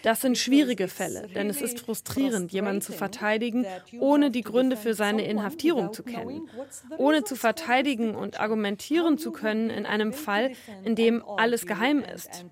Das 0.03 0.21
sind 0.21 0.37
schwierige 0.37 0.87
Fälle, 0.87 1.27
denn 1.33 1.49
es 1.49 1.61
ist 1.61 1.79
frustrierend, 1.79 2.51
jemanden 2.51 2.81
zu 2.81 2.93
verteidigen, 2.93 3.65
ohne 3.99 4.31
die 4.31 4.41
Gründe 4.41 4.77
für 4.77 4.93
seine 4.93 5.25
Inhaftierung 5.25 5.93
zu 5.93 6.03
kennen, 6.03 6.49
ohne 6.97 7.23
zu 7.23 7.35
verteidigen 7.35 8.15
und 8.15 8.39
argumentieren 8.39 9.17
zu 9.17 9.31
können 9.31 9.69
in 9.69 9.85
einem 9.85 10.13
Fall, 10.13 10.51
in 10.83 10.95
dem 10.95 11.23
alles 11.23 11.65
geheim 11.65 12.03
ist. 12.03 12.45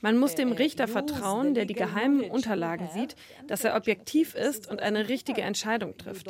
Man 0.00 0.16
muss 0.16 0.34
dem 0.34 0.52
Richter 0.52 0.86
vertrauen, 0.86 1.54
der 1.54 1.64
die 1.64 1.74
geheimen 1.74 2.30
Unterlagen 2.30 2.88
sieht, 2.94 3.16
dass 3.46 3.64
er 3.64 3.74
objektiv 3.74 4.34
ist 4.34 4.70
und 4.70 4.80
eine 4.80 5.08
richtige 5.08 5.42
Entscheidung 5.42 5.96
trifft. 5.96 6.28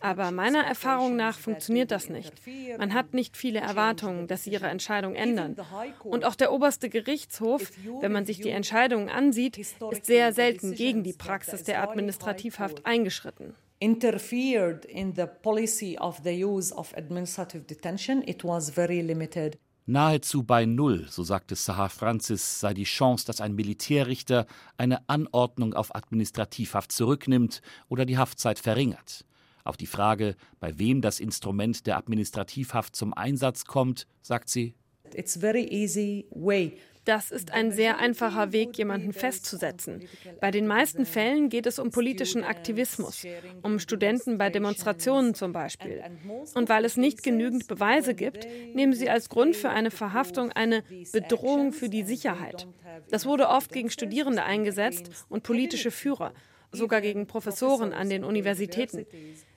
Aber 0.00 0.30
meiner 0.30 0.64
Erfahrung 0.64 1.16
nach 1.16 1.38
funktioniert 1.38 1.90
das 1.90 2.08
nicht. 2.08 2.32
Man 2.78 2.94
hat 2.94 3.12
nicht 3.12 3.36
viele 3.36 3.60
Erwartungen, 3.60 4.26
dass 4.26 4.44
sie 4.44 4.50
ihre 4.50 4.68
Entscheidung 4.68 5.14
ändern. 5.14 5.56
Und 6.04 6.24
auch 6.24 6.34
der 6.34 6.52
oberste 6.52 6.88
Gerichtshof, 6.88 7.70
wenn 8.00 8.12
man 8.12 8.24
sich 8.24 8.40
die 8.40 8.50
Entscheidungen 8.50 9.08
ansieht, 9.08 9.58
ist 9.58 9.76
sehr 10.06 10.32
selten 10.32 10.74
gegen 10.74 11.02
die 11.02 11.12
Praxis 11.12 11.64
der 11.64 11.82
Administrativhaft 11.82 12.86
eingeschritten 12.86 13.54
interfered 13.82 14.84
in 14.84 15.12
the 15.12 15.26
policy 15.26 15.98
of 15.98 16.22
the 16.22 16.30
use 16.30 16.72
of 16.72 16.94
administrative 16.96 17.66
detention. 17.66 18.22
It 18.28 18.44
was 18.44 18.70
very 18.70 19.02
limited. 19.02 19.58
Nahezu 19.86 20.44
bei 20.44 20.64
Null, 20.64 21.08
so 21.10 21.24
sagte 21.24 21.56
Sahar 21.56 21.88
Francis, 21.88 22.60
sei 22.60 22.72
die 22.72 22.84
Chance, 22.84 23.26
dass 23.26 23.40
ein 23.40 23.56
Militärrichter 23.56 24.46
eine 24.76 25.08
Anordnung 25.08 25.74
auf 25.74 25.94
Administrativhaft 25.94 26.92
zurücknimmt 26.92 27.62
oder 27.88 28.04
die 28.04 28.16
Haftzeit 28.16 28.60
verringert. 28.60 29.24
Auf 29.64 29.76
die 29.76 29.86
Frage, 29.86 30.36
bei 30.60 30.78
wem 30.78 31.00
das 31.00 31.18
Instrument 31.18 31.84
der 31.88 31.96
Administrativhaft 31.96 32.94
zum 32.94 33.12
Einsatz 33.12 33.64
kommt, 33.64 34.06
sagt 34.22 34.48
sie: 34.50 34.74
It's 35.14 35.36
very 35.36 35.64
easy 35.64 36.26
way 36.30 36.78
das 37.04 37.32
ist 37.32 37.52
ein 37.52 37.72
sehr 37.72 37.98
einfacher 37.98 38.52
Weg, 38.52 38.78
jemanden 38.78 39.12
festzusetzen. 39.12 40.08
Bei 40.40 40.50
den 40.50 40.66
meisten 40.66 41.04
Fällen 41.04 41.48
geht 41.48 41.66
es 41.66 41.78
um 41.78 41.90
politischen 41.90 42.44
Aktivismus, 42.44 43.26
um 43.62 43.80
Studenten 43.80 44.38
bei 44.38 44.50
Demonstrationen 44.50 45.34
zum 45.34 45.52
Beispiel. 45.52 46.02
Und 46.54 46.68
weil 46.68 46.84
es 46.84 46.96
nicht 46.96 47.22
genügend 47.22 47.66
Beweise 47.66 48.14
gibt, 48.14 48.46
nehmen 48.74 48.92
sie 48.92 49.10
als 49.10 49.28
Grund 49.28 49.56
für 49.56 49.70
eine 49.70 49.90
Verhaftung 49.90 50.52
eine 50.52 50.84
Bedrohung 51.12 51.72
für 51.72 51.88
die 51.88 52.04
Sicherheit. 52.04 52.68
Das 53.10 53.26
wurde 53.26 53.48
oft 53.48 53.72
gegen 53.72 53.90
Studierende 53.90 54.44
eingesetzt 54.44 55.10
und 55.28 55.42
politische 55.42 55.90
Führer, 55.90 56.32
sogar 56.70 57.00
gegen 57.00 57.26
Professoren 57.26 57.92
an 57.92 58.10
den 58.10 58.22
Universitäten. 58.22 59.06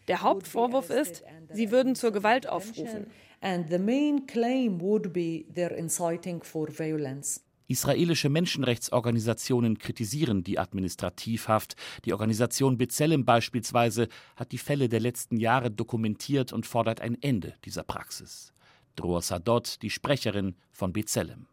Der 0.07 0.21
Hauptvorwurf 0.21 0.89
ist, 0.89 1.23
sie 1.51 1.71
würden 1.71 1.95
zur 1.95 2.11
Gewalt 2.11 2.49
aufrufen 2.49 3.07
and 3.41 3.69
the 3.69 3.79
main 3.79 4.25
claim 4.27 4.81
would 4.81 5.13
be 5.13 5.45
their 5.53 5.71
inciting 5.71 6.41
for 6.43 6.69
violence. 6.69 7.41
Israelische 7.67 8.29
Menschenrechtsorganisationen 8.29 9.79
kritisieren 9.79 10.43
die 10.43 10.59
Administrativhaft. 10.59 11.75
Die 12.05 12.13
Organisation 12.13 12.77
B'Tselem 12.77 13.25
beispielsweise 13.25 14.07
hat 14.35 14.51
die 14.51 14.59
Fälle 14.59 14.87
der 14.87 14.99
letzten 14.99 15.37
Jahre 15.37 15.71
dokumentiert 15.71 16.53
und 16.53 16.67
fordert 16.67 17.01
ein 17.01 17.17
Ende 17.21 17.55
dieser 17.65 17.83
Praxis. 17.83 18.53
Dror 18.95 19.21
Sadot, 19.21 19.81
die 19.81 19.89
Sprecherin 19.89 20.55
von 20.71 20.93
B'Tselem. 20.93 21.47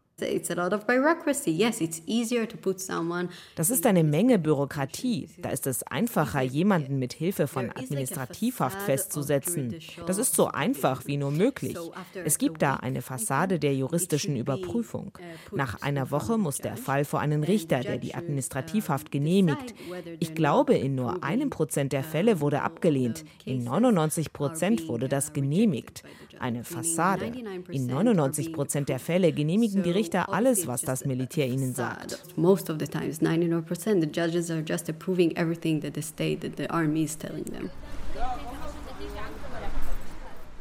Das 3.55 3.69
ist 3.69 3.85
eine 3.85 4.03
Menge 4.03 4.39
Bürokratie. 4.39 5.29
Da 5.41 5.49
ist 5.49 5.67
es 5.67 5.83
einfacher, 5.83 6.41
jemanden 6.41 6.99
mit 6.99 7.13
Hilfe 7.13 7.47
von 7.47 7.69
Administrativhaft 7.69 8.81
festzusetzen. 8.81 9.75
Das 10.05 10.17
ist 10.17 10.35
so 10.35 10.47
einfach 10.47 11.05
wie 11.05 11.17
nur 11.17 11.31
möglich. 11.31 11.77
Es 12.25 12.37
gibt 12.37 12.61
da 12.61 12.75
eine 12.75 13.01
Fassade 13.01 13.59
der 13.59 13.75
juristischen 13.75 14.35
Überprüfung. 14.35 15.17
Nach 15.51 15.81
einer 15.81 16.11
Woche 16.11 16.37
muss 16.37 16.57
der 16.57 16.77
Fall 16.77 17.05
vor 17.05 17.19
einen 17.19 17.43
Richter, 17.43 17.79
der 17.79 17.97
die 17.97 18.15
Administrativhaft 18.15 19.11
genehmigt. 19.11 19.73
Ich 20.19 20.35
glaube, 20.35 20.75
in 20.75 20.95
nur 20.95 21.23
einem 21.23 21.49
Prozent 21.49 21.93
der 21.93 22.03
Fälle 22.03 22.39
wurde 22.41 22.61
abgelehnt. 22.61 23.23
In 23.45 23.63
99 23.63 24.33
Prozent 24.33 24.87
wurde 24.87 25.07
das 25.07 25.33
genehmigt. 25.33 26.03
Eine 26.39 26.63
Fassade. 26.63 27.31
In 27.71 27.87
99 27.87 28.53
Prozent 28.53 28.89
der 28.89 28.99
Fälle 28.99 29.31
genehmigen 29.31 29.83
die 29.83 29.91
Richter 29.91 30.12
alles, 30.21 30.67
was 30.67 30.81
das 30.81 31.05
Militär 31.05 31.47
ihnen 31.47 31.73
sagt. 31.73 32.37
Most 32.37 32.69
of 32.69 32.77
the 32.79 32.87
times, 32.87 33.21
99%, 33.21 34.01
the 34.01 34.07
judges 34.07 34.49
are 34.51 34.63
just 34.65 34.89
approving 34.89 35.35
everything 35.35 35.81
that 35.81 35.95
the 35.95 36.01
state, 36.01 36.41
that 36.41 36.57
the 36.57 36.69
army 36.69 37.03
is 37.03 37.17
telling 37.17 37.45
them. 37.45 37.69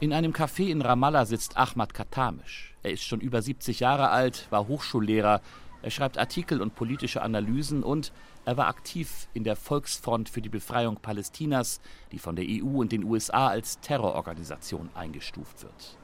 In 0.00 0.12
einem 0.12 0.32
Café 0.32 0.68
in 0.68 0.82
Ramallah 0.82 1.26
sitzt 1.26 1.56
Ahmad 1.56 1.94
Katamisch. 1.94 2.74
Er 2.82 2.92
ist 2.92 3.04
schon 3.04 3.20
über 3.20 3.40
70 3.40 3.78
Jahre 3.78 4.10
alt, 4.10 4.48
war 4.50 4.66
Hochschullehrer, 4.66 5.40
er 5.82 5.90
schreibt 5.90 6.16
Artikel 6.16 6.62
und 6.62 6.76
politische 6.76 7.22
Analysen 7.22 7.82
und 7.82 8.12
er 8.44 8.56
war 8.56 8.68
aktiv 8.68 9.28
in 9.34 9.44
der 9.44 9.56
Volksfront 9.56 10.28
für 10.28 10.40
die 10.40 10.48
Befreiung 10.48 10.96
Palästinas, 10.96 11.80
die 12.12 12.18
von 12.18 12.36
der 12.36 12.44
EU 12.48 12.80
und 12.80 12.92
den 12.92 13.04
USA 13.04 13.48
als 13.48 13.80
Terrororganisation 13.80 14.90
eingestuft 14.94 15.62
wird. 15.62 15.96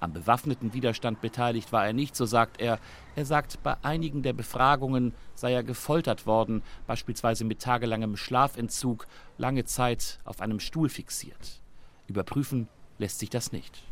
Am 0.00 0.12
bewaffneten 0.12 0.74
Widerstand 0.74 1.20
beteiligt 1.20 1.72
war 1.72 1.86
er 1.86 1.92
nicht, 1.92 2.16
so 2.16 2.26
sagt 2.26 2.60
er. 2.60 2.78
Er 3.16 3.24
sagt, 3.24 3.62
bei 3.62 3.76
einigen 3.82 4.22
der 4.22 4.32
Befragungen 4.32 5.12
sei 5.34 5.52
er 5.52 5.62
gefoltert 5.62 6.26
worden, 6.26 6.62
beispielsweise 6.86 7.44
mit 7.44 7.60
tagelangem 7.60 8.16
Schlafentzug, 8.16 9.06
lange 9.38 9.64
Zeit 9.64 10.18
auf 10.24 10.40
einem 10.40 10.60
Stuhl 10.60 10.88
fixiert. 10.88 11.60
Überprüfen 12.06 12.68
lässt 12.98 13.18
sich 13.18 13.30
das 13.30 13.52
nicht. 13.52 13.82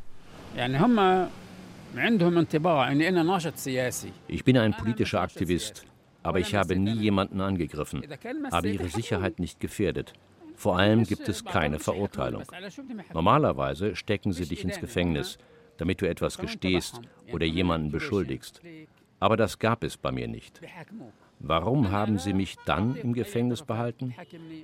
Ich 4.29 4.45
bin 4.45 4.59
ein 4.59 4.75
politischer 4.75 5.21
Aktivist, 5.21 5.85
aber 6.23 6.41
ich 6.41 6.55
habe 6.55 6.77
nie 6.77 6.95
jemanden 6.95 7.41
angegriffen, 7.41 8.03
habe 8.51 8.71
ihre 8.71 8.89
Sicherheit 8.89 9.39
nicht 9.39 9.61
gefährdet. 9.61 10.13
Vor 10.55 10.79
allem 10.79 11.05
gibt 11.05 11.29
es 11.29 11.45
keine 11.45 11.79
Verurteilung. 11.79 12.45
Normalerweise 13.13 13.97
stecken 13.97 14.33
sie 14.33 14.47
dich 14.47 14.65
ins 14.65 14.81
Gefängnis, 14.81 15.39
damit 15.79 16.01
du 16.01 16.09
etwas 16.09 16.39
gestehst 16.39 17.01
oder 17.33 17.47
jemanden 17.47 17.91
beschuldigst. 17.91 18.61
Aber 19.21 19.37
das 19.37 19.59
gab 19.59 19.85
es 19.85 19.97
bei 19.97 20.11
mir 20.11 20.29
nicht. 20.29 20.61
Warum 21.39 21.91
haben 21.91 22.19
Sie 22.19 22.33
mich 22.33 22.57
dann 22.67 22.95
im 22.95 23.15
Gefängnis 23.15 23.63
behalten? 23.63 24.15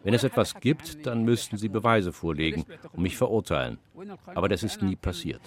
Wenn 0.05 0.15
es 0.15 0.23
etwas 0.23 0.55
gibt, 0.61 1.07
dann 1.07 1.25
müssten 1.25 1.57
Sie 1.59 1.69
Beweise 1.69 2.13
vorlegen 2.13 2.65
und 2.93 3.03
mich 3.03 3.17
verurteilen. 3.17 3.79
Aber 4.27 4.49
das 4.49 4.63
ist 4.63 4.81
nie 4.81 4.95
passiert. 4.95 5.41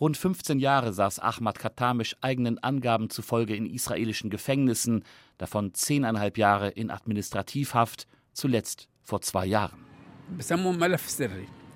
Rund 0.00 0.16
15 0.16 0.58
Jahre 0.58 0.92
saß 0.92 1.20
Ahmad 1.20 1.58
Katamisch 1.58 2.16
eigenen 2.20 2.58
Angaben 2.58 3.10
zufolge 3.10 3.56
in 3.56 3.66
israelischen 3.66 4.28
Gefängnissen, 4.28 5.04
davon 5.38 5.72
zehneinhalb 5.72 6.36
Jahre 6.36 6.68
in 6.68 6.90
Administrativhaft, 6.90 8.06
zuletzt 8.32 8.88
vor 9.02 9.20
zwei 9.22 9.46
Jahren. 9.46 9.84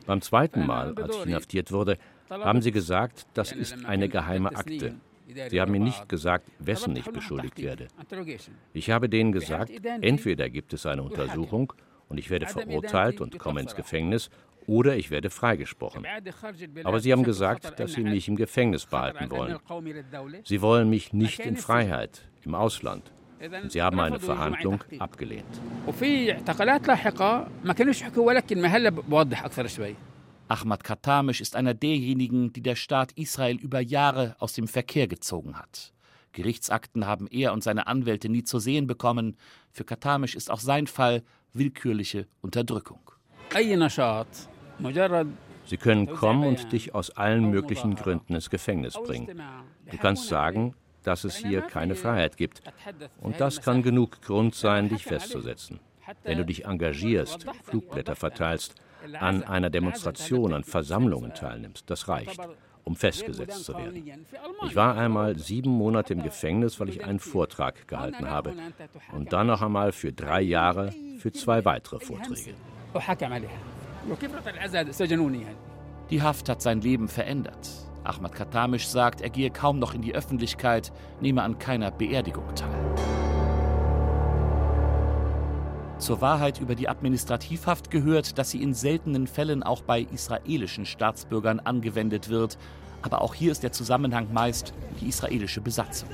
Beim 0.06 0.20
zweiten 0.20 0.66
Mal, 0.66 0.94
als 0.96 1.16
ich 1.16 1.26
inhaftiert 1.26 1.72
wurde, 1.72 1.98
haben 2.28 2.62
sie 2.62 2.72
gesagt, 2.72 3.26
das 3.34 3.52
ist 3.52 3.84
eine 3.84 4.08
geheime 4.08 4.54
Akte. 4.54 4.94
Sie 5.48 5.60
haben 5.60 5.72
mir 5.72 5.80
nicht 5.80 6.08
gesagt, 6.08 6.50
wessen 6.58 6.96
ich 6.96 7.04
beschuldigt 7.04 7.58
werde. 7.58 7.88
Ich 8.72 8.90
habe 8.90 9.08
denen 9.08 9.32
gesagt, 9.32 9.70
entweder 10.00 10.50
gibt 10.50 10.72
es 10.72 10.86
eine 10.86 11.02
Untersuchung 11.02 11.72
und 12.08 12.18
ich 12.18 12.30
werde 12.30 12.46
verurteilt 12.46 13.20
und 13.20 13.38
komme 13.38 13.60
ins 13.60 13.76
Gefängnis, 13.76 14.30
oder 14.66 14.94
ich 14.96 15.10
werde 15.10 15.30
freigesprochen. 15.30 16.06
Aber 16.84 17.00
sie 17.00 17.12
haben 17.12 17.24
gesagt, 17.24 17.80
dass 17.80 17.94
sie 17.94 18.02
mich 18.02 18.28
im 18.28 18.36
Gefängnis 18.36 18.86
behalten 18.86 19.30
wollen. 19.30 19.58
Sie 20.44 20.60
wollen 20.60 20.90
mich 20.90 21.12
nicht 21.12 21.40
in 21.40 21.56
Freiheit, 21.56 22.28
im 22.44 22.54
Ausland. 22.54 23.10
Und 23.40 23.72
sie 23.72 23.80
haben 23.80 23.98
eine 24.00 24.20
Verhandlung 24.20 24.84
abgelehnt. 24.98 25.46
Ahmad 30.48 30.84
Katamisch 30.84 31.40
ist 31.40 31.56
einer 31.56 31.74
derjenigen, 31.74 32.52
die 32.52 32.60
der 32.60 32.74
Staat 32.74 33.12
Israel 33.12 33.56
über 33.56 33.80
Jahre 33.80 34.34
aus 34.40 34.52
dem 34.52 34.66
Verkehr 34.66 35.06
gezogen 35.06 35.56
hat. 35.56 35.92
Gerichtsakten 36.32 37.06
haben 37.06 37.28
er 37.28 37.52
und 37.52 37.62
seine 37.62 37.86
Anwälte 37.86 38.28
nie 38.28 38.44
zu 38.44 38.58
sehen 38.58 38.86
bekommen. 38.86 39.36
Für 39.70 39.84
Katamisch 39.84 40.34
ist 40.34 40.50
auch 40.50 40.60
sein 40.60 40.86
Fall 40.86 41.22
willkürliche 41.52 42.26
Unterdrückung. 42.40 43.00
Sie 45.66 45.76
können 45.76 46.06
kommen 46.06 46.44
und 46.44 46.72
dich 46.72 46.94
aus 46.94 47.10
allen 47.10 47.50
möglichen 47.50 47.94
Gründen 47.94 48.34
ins 48.34 48.50
Gefängnis 48.50 48.94
bringen. 48.94 49.40
Du 49.90 49.96
kannst 49.98 50.26
sagen, 50.28 50.74
dass 51.02 51.24
es 51.24 51.36
hier 51.36 51.62
keine 51.62 51.94
Freiheit 51.94 52.36
gibt. 52.36 52.62
Und 53.20 53.40
das 53.40 53.62
kann 53.62 53.82
genug 53.82 54.22
Grund 54.22 54.54
sein, 54.54 54.88
dich 54.88 55.04
festzusetzen. 55.04 55.80
Wenn 56.24 56.38
du 56.38 56.44
dich 56.44 56.64
engagierst, 56.64 57.46
Flugblätter 57.64 58.16
verteilst, 58.16 58.74
an 59.18 59.42
einer 59.44 59.70
Demonstration, 59.70 60.52
an 60.52 60.64
Versammlungen 60.64 61.34
teilnimmst. 61.34 61.88
Das 61.88 62.08
reicht, 62.08 62.38
um 62.84 62.96
festgesetzt 62.96 63.64
zu 63.64 63.74
werden. 63.74 64.26
Ich 64.66 64.76
war 64.76 64.96
einmal 64.96 65.38
sieben 65.38 65.70
Monate 65.70 66.12
im 66.12 66.22
Gefängnis, 66.22 66.80
weil 66.80 66.88
ich 66.88 67.04
einen 67.04 67.20
Vortrag 67.20 67.88
gehalten 67.88 68.28
habe. 68.28 68.54
Und 69.12 69.32
dann 69.32 69.46
noch 69.46 69.62
einmal 69.62 69.92
für 69.92 70.12
drei 70.12 70.42
Jahre 70.42 70.92
für 71.18 71.32
zwei 71.32 71.64
weitere 71.64 72.00
Vorträge. 72.00 72.54
Die 76.10 76.22
Haft 76.22 76.48
hat 76.48 76.60
sein 76.60 76.80
Leben 76.80 77.08
verändert. 77.08 77.89
Ahmad 78.04 78.34
Katamisch 78.34 78.88
sagt, 78.88 79.20
er 79.20 79.30
gehe 79.30 79.50
kaum 79.50 79.78
noch 79.78 79.94
in 79.94 80.02
die 80.02 80.14
Öffentlichkeit, 80.14 80.92
nehme 81.20 81.42
an 81.42 81.58
keiner 81.58 81.90
Beerdigung 81.90 82.54
teil. 82.54 82.70
Zur 85.98 86.22
Wahrheit 86.22 86.60
über 86.60 86.74
die 86.74 86.88
Administrativhaft 86.88 87.90
gehört, 87.90 88.38
dass 88.38 88.50
sie 88.50 88.62
in 88.62 88.72
seltenen 88.72 89.26
Fällen 89.26 89.62
auch 89.62 89.82
bei 89.82 90.00
israelischen 90.00 90.86
Staatsbürgern 90.86 91.60
angewendet 91.60 92.30
wird. 92.30 92.56
Aber 93.02 93.20
auch 93.20 93.34
hier 93.34 93.52
ist 93.52 93.62
der 93.62 93.72
Zusammenhang 93.72 94.32
meist 94.32 94.72
die 95.00 95.08
israelische 95.08 95.60
Besatzung. 95.60 96.08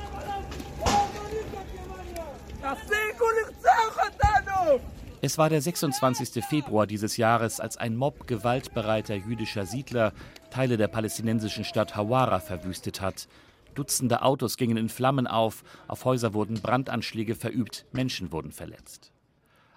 Es 5.26 5.38
war 5.38 5.50
der 5.50 5.60
26. 5.60 6.44
Februar 6.44 6.86
dieses 6.86 7.16
Jahres, 7.16 7.58
als 7.58 7.76
ein 7.76 7.96
Mob 7.96 8.28
gewaltbereiter 8.28 9.16
jüdischer 9.16 9.66
Siedler 9.66 10.12
Teile 10.52 10.76
der 10.76 10.86
palästinensischen 10.86 11.64
Stadt 11.64 11.96
Hawara 11.96 12.38
verwüstet 12.38 13.00
hat. 13.00 13.26
Dutzende 13.74 14.22
Autos 14.22 14.56
gingen 14.56 14.76
in 14.76 14.88
Flammen 14.88 15.26
auf, 15.26 15.64
auf 15.88 16.04
Häuser 16.04 16.32
wurden 16.32 16.62
Brandanschläge 16.62 17.34
verübt, 17.34 17.86
Menschen 17.90 18.30
wurden 18.30 18.52
verletzt. 18.52 19.10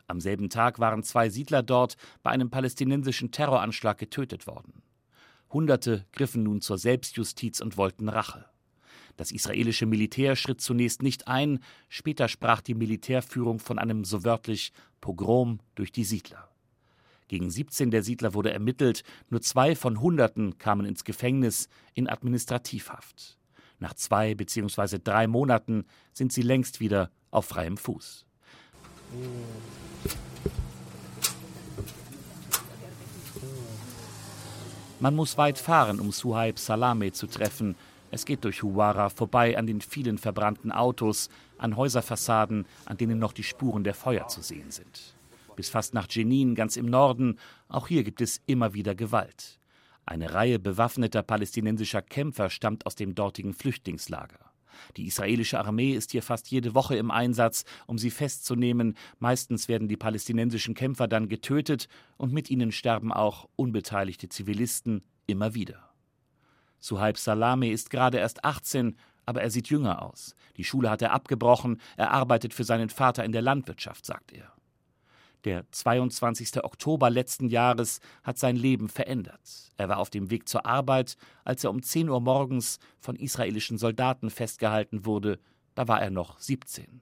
Am 0.06 0.22
selben 0.22 0.52
Tag 0.52 0.78
waren 0.78 1.02
zwei 1.02 1.30
Siedler 1.30 1.64
dort 1.64 1.98
bei 2.22 2.30
einem 2.30 2.52
palästinensischen 2.52 3.32
Terroranschlag 3.32 3.98
getötet 3.98 4.46
worden. 4.46 4.84
Hunderte 5.52 6.06
griffen 6.12 6.44
nun 6.44 6.62
zur 6.62 6.78
Selbstjustiz 6.78 7.60
und 7.60 7.76
wollten 7.76 8.08
Rache. 8.08 8.46
Das 9.20 9.34
israelische 9.34 9.86
Militär 9.86 10.38
schritt 10.38 10.62
zunächst 10.62 11.04
nicht 11.04 11.28
ein, 11.28 11.60
später 11.90 12.30
sprach 12.30 12.62
die 12.62 12.74
Militärführung 12.74 13.60
von 13.60 13.78
einem 13.78 14.06
so 14.06 14.24
wörtlich 14.24 14.72
Pogrom 15.02 15.60
durch 15.76 15.92
die 15.92 16.04
Siedler. 16.04 16.50
Gegen 17.28 17.50
17 17.52 17.92
der 17.92 18.04
Siedler 18.04 18.34
wurde 18.34 18.52
ermittelt, 18.52 19.04
nur 19.30 19.42
zwei 19.42 19.76
von 19.76 20.02
Hunderten 20.02 20.58
kamen 20.58 20.86
ins 20.86 21.04
Gefängnis 21.04 21.70
in 21.94 22.10
Administrativhaft. 22.10 23.38
Nach 23.78 23.94
zwei 23.94 24.36
bzw. 24.36 25.00
drei 25.04 25.28
Monaten 25.28 25.86
sind 26.12 26.34
sie 26.34 26.42
längst 26.42 26.80
wieder 26.80 27.12
auf 27.32 27.46
freiem 27.46 27.78
Fuß. 27.78 28.26
Man 35.00 35.16
muss 35.16 35.38
weit 35.38 35.58
fahren, 35.58 36.00
um 36.00 36.12
Suhaib 36.12 36.60
Salame 36.60 37.14
zu 37.14 37.28
treffen. 37.28 37.76
Es 38.12 38.26
geht 38.26 38.44
durch 38.44 38.64
Huwara 38.64 39.10
vorbei 39.10 39.58
an 39.58 39.68
den 39.68 39.82
vielen 39.82 40.18
verbrannten 40.18 40.72
Autos, 40.72 41.30
an 41.58 41.78
Häuserfassaden, 41.78 42.66
an 42.86 42.98
denen 42.98 43.20
noch 43.20 43.34
die 43.34 43.44
Spuren 43.44 43.84
der 43.84 43.94
Feuer 43.94 44.28
zu 44.28 44.42
sehen 44.42 44.72
sind. 44.72 45.16
Bis 45.56 45.70
fast 45.70 45.94
nach 45.94 46.08
Jenin, 46.10 46.56
ganz 46.56 46.78
im 46.78 46.88
Norden, 46.88 47.38
auch 47.68 47.88
hier 47.88 48.04
gibt 48.04 48.22
es 48.22 48.42
immer 48.46 48.74
wieder 48.74 48.96
Gewalt. 48.96 49.60
Eine 50.06 50.34
Reihe 50.34 50.58
bewaffneter 50.58 51.22
palästinensischer 51.22 52.02
Kämpfer 52.02 52.50
stammt 52.50 52.86
aus 52.86 52.96
dem 52.96 53.14
dortigen 53.14 53.54
Flüchtlingslager. 53.54 54.40
Die 54.98 55.06
israelische 55.06 55.60
Armee 55.60 55.92
ist 55.92 56.12
hier 56.12 56.24
fast 56.24 56.50
jede 56.50 56.74
Woche 56.74 56.96
im 56.96 57.12
Einsatz, 57.12 57.66
um 57.86 57.98
sie 57.98 58.10
festzunehmen. 58.10 58.96
Meistens 59.20 59.68
werden 59.68 59.88
die 59.88 59.98
palästinensischen 59.98 60.74
Kämpfer 60.74 61.08
dann 61.08 61.30
getötet 61.30 61.90
und 62.18 62.34
mit 62.34 62.50
ihnen 62.50 62.72
sterben 62.72 63.12
auch 63.12 63.50
unbeteiligte 63.56 64.30
Zivilisten 64.30 65.04
immer 65.28 65.54
wieder. 65.54 65.89
Suhaib 66.80 67.18
Salame 67.18 67.72
ist 67.72 67.90
gerade 67.90 68.18
erst 68.18 68.44
18, 68.44 68.98
aber 69.26 69.42
er 69.42 69.52
sieht 69.52 69.70
jünger 69.70 70.02
aus. 70.02 70.36
Die 70.58 70.64
Schule 70.64 70.90
hat 70.90 71.02
er 71.02 71.12
abgebrochen, 71.12 71.80
er 71.98 72.12
arbeitet 72.12 72.54
für 72.54 72.64
seinen 72.64 72.90
Vater 72.90 73.24
in 73.24 73.32
der 73.32 73.42
Landwirtschaft, 73.42 74.06
sagt 74.06 74.32
er. 74.34 74.52
Der 75.46 75.64
22. 75.72 76.64
Oktober 76.64 77.10
letzten 77.10 77.48
Jahres 77.48 78.02
hat 78.24 78.38
sein 78.38 78.58
Leben 78.58 78.90
verändert. 78.90 79.72
Er 79.78 79.88
war 79.88 80.00
auf 80.00 80.10
dem 80.10 80.30
Weg 80.30 80.50
zur 80.50 80.66
Arbeit, 80.66 81.16
als 81.46 81.64
er 81.64 81.70
um 81.70 81.82
10 81.82 82.10
Uhr 82.10 82.20
morgens 82.20 82.80
von 83.00 83.16
israelischen 83.16 83.78
Soldaten 83.78 84.30
festgehalten 84.30 85.06
wurde. 85.06 85.40
Da 85.76 85.88
war 85.88 86.02
er 86.02 86.10
noch 86.10 86.40
17. 86.40 87.02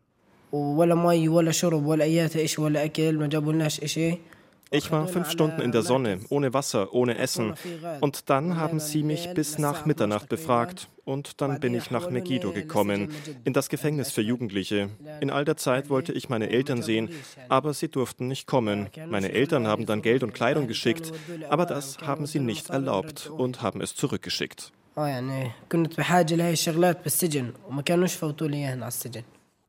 Ich 4.70 4.92
war 4.92 5.08
fünf 5.08 5.30
Stunden 5.32 5.62
in 5.62 5.72
der 5.72 5.82
Sonne, 5.82 6.20
ohne 6.30 6.54
Wasser, 6.54 6.94
ohne 6.94 7.18
Essen. 7.18 7.54
Und 8.02 8.30
dann 8.30 8.58
haben 8.58 8.80
sie 8.80 9.04
mich 9.04 9.34
bis 9.34 9.58
nach 9.58 9.86
Mitternacht 9.86 10.28
befragt. 10.28 10.90
Und 11.06 11.40
dann 11.40 11.62
bin 11.62 11.74
ich 11.74 11.90
nach 11.90 12.10
Megiddo 12.10 12.52
gekommen, 12.52 13.10
in 13.46 13.54
das 13.54 13.70
Gefängnis 13.70 14.12
für 14.12 14.22
Jugendliche. 14.22 14.90
In 15.22 15.30
all 15.30 15.46
der 15.46 15.56
Zeit 15.56 15.90
wollte 15.90 16.12
ich 16.12 16.28
meine 16.28 16.50
Eltern 16.50 16.82
sehen, 16.82 17.10
aber 17.48 17.74
sie 17.74 17.88
durften 17.88 18.28
nicht 18.28 18.46
kommen. 18.46 18.90
Meine 19.08 19.32
Eltern 19.32 19.68
haben 19.68 19.86
dann 19.86 20.02
Geld 20.02 20.22
und 20.24 20.34
Kleidung 20.34 20.68
geschickt, 20.68 21.14
aber 21.50 21.66
das 21.66 22.00
haben 22.00 22.26
sie 22.26 22.40
nicht 22.40 22.70
erlaubt 22.70 23.30
und 23.30 23.62
haben 23.62 23.80
es 23.80 23.96
zurückgeschickt. 23.96 24.74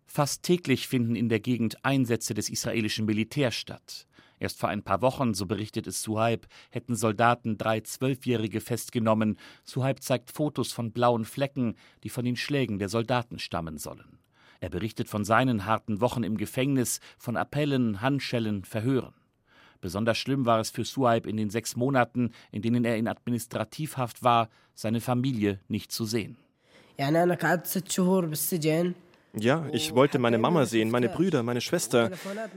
Fast 0.07 0.43
täglich 0.43 0.89
finden 0.89 1.15
in 1.15 1.29
der 1.29 1.39
Gegend 1.39 1.85
Einsätze 1.85 2.35
des 2.35 2.49
israelischen 2.49 3.05
Militärs 3.05 3.55
statt. 3.55 4.07
Erst 4.39 4.59
vor 4.59 4.69
ein 4.69 4.83
paar 4.83 5.03
Wochen, 5.03 5.35
so 5.35 5.47
berichtet 5.47 5.87
es 5.87 6.03
Suhaib, 6.03 6.47
hätten 6.71 6.95
Soldaten 6.95 7.59
drei 7.59 7.81
Zwölfjährige 7.81 8.61
festgenommen. 8.61 9.39
Suhaib 9.65 10.03
zeigt 10.03 10.31
Fotos 10.31 10.73
von 10.73 10.93
blauen 10.93 11.25
Flecken, 11.25 11.75
die 12.05 12.09
von 12.09 12.25
den 12.25 12.37
Schlägen 12.37 12.79
der 12.79 12.89
Soldaten 12.89 13.39
stammen 13.39 13.79
sollen. 13.79 14.19
Er 14.61 14.71
berichtet 14.71 15.09
von 15.09 15.25
seinen 15.25 15.67
harten 15.67 16.01
Wochen 16.01 16.25
im 16.25 16.37
Gefängnis, 16.37 17.01
von 17.17 17.37
Appellen, 17.37 18.01
Handschellen, 18.01 18.65
Verhören. 18.65 19.15
Besonders 19.81 20.19
schlimm 20.19 20.45
war 20.47 20.59
es 20.59 20.71
für 20.71 20.85
Suhaib 20.85 21.27
in 21.27 21.37
den 21.37 21.51
sechs 21.51 21.77
Monaten, 21.77 22.33
in 22.51 22.63
denen 22.63 22.85
er 22.85 22.97
in 22.97 23.07
Administrativhaft 23.07 24.25
war, 24.25 24.49
seine 24.75 25.01
Familie 25.01 25.61
nicht 25.69 25.93
zu 25.93 26.05
sehen. 26.05 26.37
Ja, 29.35 29.67
ich 29.73 29.95
wollte 29.95 30.19
meine 30.19 30.39
Mama 30.39 30.65
sehen, 30.65 30.91
meine 30.91 31.09
Brüder, 31.09 31.43
meine 31.43 31.61
Schwester. 31.61 32.11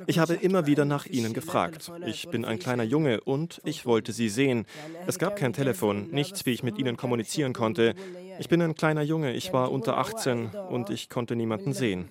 Ich 0.07 0.19
habe 0.19 0.35
immer 0.35 0.65
wieder 0.65 0.85
nach 0.85 1.05
ihnen 1.05 1.33
gefragt. 1.33 1.91
Ich 2.05 2.29
bin 2.29 2.45
ein 2.45 2.59
kleiner 2.59 2.83
Junge 2.83 3.21
und 3.21 3.61
ich 3.65 3.85
wollte 3.85 4.13
sie 4.13 4.29
sehen. 4.29 4.65
Es 5.05 5.19
gab 5.19 5.35
kein 5.35 5.53
Telefon, 5.53 6.09
nichts, 6.11 6.45
wie 6.45 6.51
ich 6.51 6.63
mit 6.63 6.77
ihnen 6.79 6.97
kommunizieren 6.97 7.53
konnte. 7.53 7.93
Ich 8.39 8.47
bin 8.47 8.61
ein 8.61 8.75
kleiner 8.75 9.01
Junge, 9.01 9.33
ich 9.33 9.53
war 9.53 9.71
unter 9.71 9.97
18 9.97 10.51
und 10.69 10.89
ich 10.89 11.09
konnte 11.09 11.35
niemanden 11.35 11.73
sehen. 11.73 12.09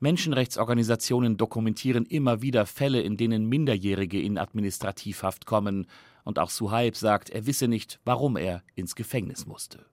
Menschenrechtsorganisationen 0.00 1.36
dokumentieren 1.36 2.06
immer 2.06 2.42
wieder 2.42 2.66
Fälle, 2.66 3.00
in 3.00 3.16
denen 3.16 3.48
Minderjährige 3.48 4.20
in 4.20 4.36
Administrativhaft 4.36 5.46
kommen. 5.46 5.86
Und 6.24 6.38
auch 6.38 6.50
Suhaib 6.50 6.96
sagt, 6.96 7.30
er 7.30 7.46
wisse 7.46 7.68
nicht, 7.68 8.00
warum 8.04 8.36
er 8.36 8.62
ins 8.74 8.94
Gefängnis 8.94 9.46
musste. 9.46 9.84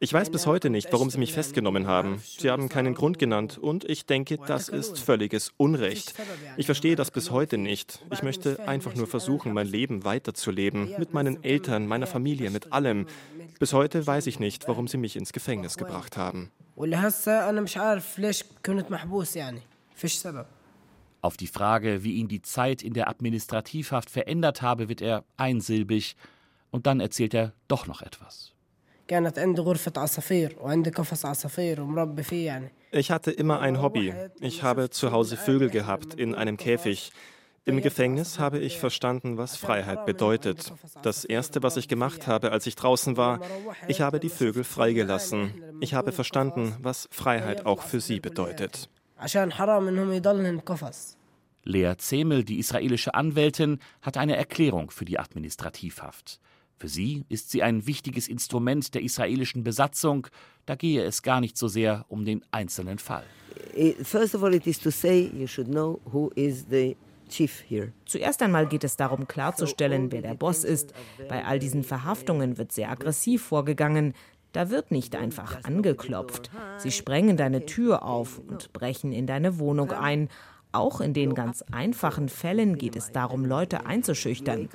Ich 0.00 0.12
weiß 0.12 0.28
bis 0.30 0.46
heute 0.46 0.68
nicht, 0.70 0.92
warum 0.92 1.08
sie 1.08 1.18
mich 1.18 1.32
festgenommen 1.32 1.86
haben. 1.86 2.20
Sie 2.26 2.50
haben 2.50 2.68
keinen 2.68 2.94
Grund 2.94 3.18
genannt 3.18 3.56
und 3.56 3.88
ich 3.88 4.04
denke, 4.04 4.36
das 4.36 4.68
ist 4.68 4.98
völliges 4.98 5.52
Unrecht. 5.56 6.12
Ich 6.58 6.66
verstehe 6.66 6.94
das 6.94 7.10
bis 7.10 7.30
heute 7.30 7.56
nicht. 7.56 8.00
Ich 8.12 8.22
möchte 8.22 8.68
einfach 8.68 8.94
nur 8.94 9.06
versuchen, 9.06 9.54
mein 9.54 9.66
Leben 9.66 10.04
weiterzuleben, 10.04 10.90
mit 10.98 11.14
meinen 11.14 11.42
Eltern, 11.42 11.86
meiner 11.86 12.06
Familie, 12.06 12.50
mit 12.50 12.72
allem. 12.72 13.06
Bis 13.58 13.72
heute 13.72 14.06
weiß 14.06 14.26
ich 14.26 14.38
nicht, 14.38 14.68
warum 14.68 14.88
sie 14.88 14.98
mich 14.98 15.16
ins 15.16 15.32
Gefängnis 15.32 15.78
gebracht 15.78 16.18
haben. 16.18 16.50
Auf 21.24 21.38
die 21.38 21.46
Frage, 21.46 22.04
wie 22.04 22.16
ihn 22.16 22.28
die 22.28 22.42
Zeit 22.42 22.82
in 22.82 22.92
der 22.92 23.08
Administrativhaft 23.08 24.10
verändert 24.10 24.60
habe, 24.60 24.90
wird 24.90 25.00
er 25.00 25.24
einsilbig 25.38 26.16
und 26.70 26.86
dann 26.86 27.00
erzählt 27.00 27.32
er 27.32 27.54
doch 27.66 27.86
noch 27.86 28.02
etwas. 28.02 28.52
Ich 32.92 33.10
hatte 33.10 33.30
immer 33.30 33.60
ein 33.60 33.80
Hobby. 33.80 34.12
Ich 34.40 34.62
habe 34.62 34.90
zu 34.90 35.12
Hause 35.12 35.38
Vögel 35.38 35.70
gehabt 35.70 36.12
in 36.12 36.34
einem 36.34 36.58
Käfig. 36.58 37.10
Im 37.64 37.80
Gefängnis 37.80 38.38
habe 38.38 38.58
ich 38.58 38.78
verstanden, 38.78 39.38
was 39.38 39.56
Freiheit 39.56 40.04
bedeutet. 40.04 40.74
Das 41.00 41.24
Erste, 41.24 41.62
was 41.62 41.78
ich 41.78 41.88
gemacht 41.88 42.26
habe, 42.26 42.52
als 42.52 42.66
ich 42.66 42.76
draußen 42.76 43.16
war, 43.16 43.40
ich 43.88 44.02
habe 44.02 44.20
die 44.20 44.28
Vögel 44.28 44.62
freigelassen. 44.62 45.54
Ich 45.80 45.94
habe 45.94 46.12
verstanden, 46.12 46.76
was 46.82 47.08
Freiheit 47.10 47.64
auch 47.64 47.80
für 47.80 48.00
sie 48.02 48.20
bedeutet. 48.20 48.90
Lea 51.64 51.94
Zemel, 51.96 52.44
die 52.44 52.58
israelische 52.58 53.14
Anwältin, 53.14 53.78
hat 54.02 54.16
eine 54.16 54.36
Erklärung 54.36 54.90
für 54.90 55.04
die 55.04 55.18
Administrativhaft. 55.18 56.40
Für 56.76 56.88
sie 56.88 57.24
ist 57.28 57.50
sie 57.50 57.62
ein 57.62 57.86
wichtiges 57.86 58.28
Instrument 58.28 58.94
der 58.94 59.02
israelischen 59.02 59.64
Besatzung. 59.64 60.26
Da 60.66 60.74
gehe 60.74 61.02
es 61.02 61.22
gar 61.22 61.40
nicht 61.40 61.56
so 61.56 61.68
sehr 61.68 62.04
um 62.08 62.24
den 62.24 62.44
einzelnen 62.50 62.98
Fall. 62.98 63.24
Zuerst 68.04 68.42
einmal 68.42 68.66
geht 68.66 68.84
es 68.84 68.96
darum 68.96 69.26
klarzustellen, 69.26 70.12
wer 70.12 70.22
der 70.22 70.34
Boss 70.34 70.64
ist. 70.64 70.92
Bei 71.28 71.44
all 71.44 71.58
diesen 71.58 71.84
Verhaftungen 71.84 72.58
wird 72.58 72.72
sehr 72.72 72.90
aggressiv 72.90 73.42
vorgegangen. 73.42 74.14
Da 74.54 74.70
wird 74.70 74.92
nicht 74.92 75.16
einfach 75.16 75.64
angeklopft. 75.64 76.48
Sie 76.78 76.92
sprengen 76.92 77.36
deine 77.36 77.66
Tür 77.66 78.04
auf 78.04 78.38
und 78.38 78.72
brechen 78.72 79.10
in 79.12 79.26
deine 79.26 79.58
Wohnung 79.58 79.90
ein. 79.90 80.28
Auch 80.70 81.00
in 81.00 81.12
den 81.12 81.34
ganz 81.34 81.62
einfachen 81.72 82.28
Fällen 82.28 82.78
geht 82.78 82.94
es 82.94 83.10
darum, 83.10 83.44
Leute 83.44 83.84
einzuschüchtern. 83.84 84.68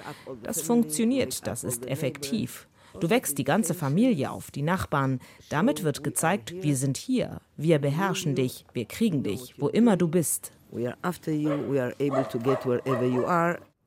Das 0.44 0.62
funktioniert, 0.62 1.48
das 1.48 1.64
ist 1.64 1.88
effektiv. 1.88 2.68
Du 3.00 3.10
wächst 3.10 3.38
die 3.38 3.46
ganze 3.46 3.74
Familie 3.74 4.32
auf, 4.32 4.52
die 4.52 4.64
Nachbarn. 4.64 5.20
Damit 5.48 5.86
wird 5.86 6.04
gezeigt, 6.04 6.54
wir 6.62 6.76
sind 6.76 6.98
hier, 6.98 7.40
wir 7.56 7.80
beherrschen 7.80 8.36
dich, 8.36 8.66
wir 8.74 8.84
kriegen 8.84 9.24
dich, 9.24 9.56
wo 9.60 9.70
immer 9.70 9.96
du 9.96 10.10
bist. 10.10 10.52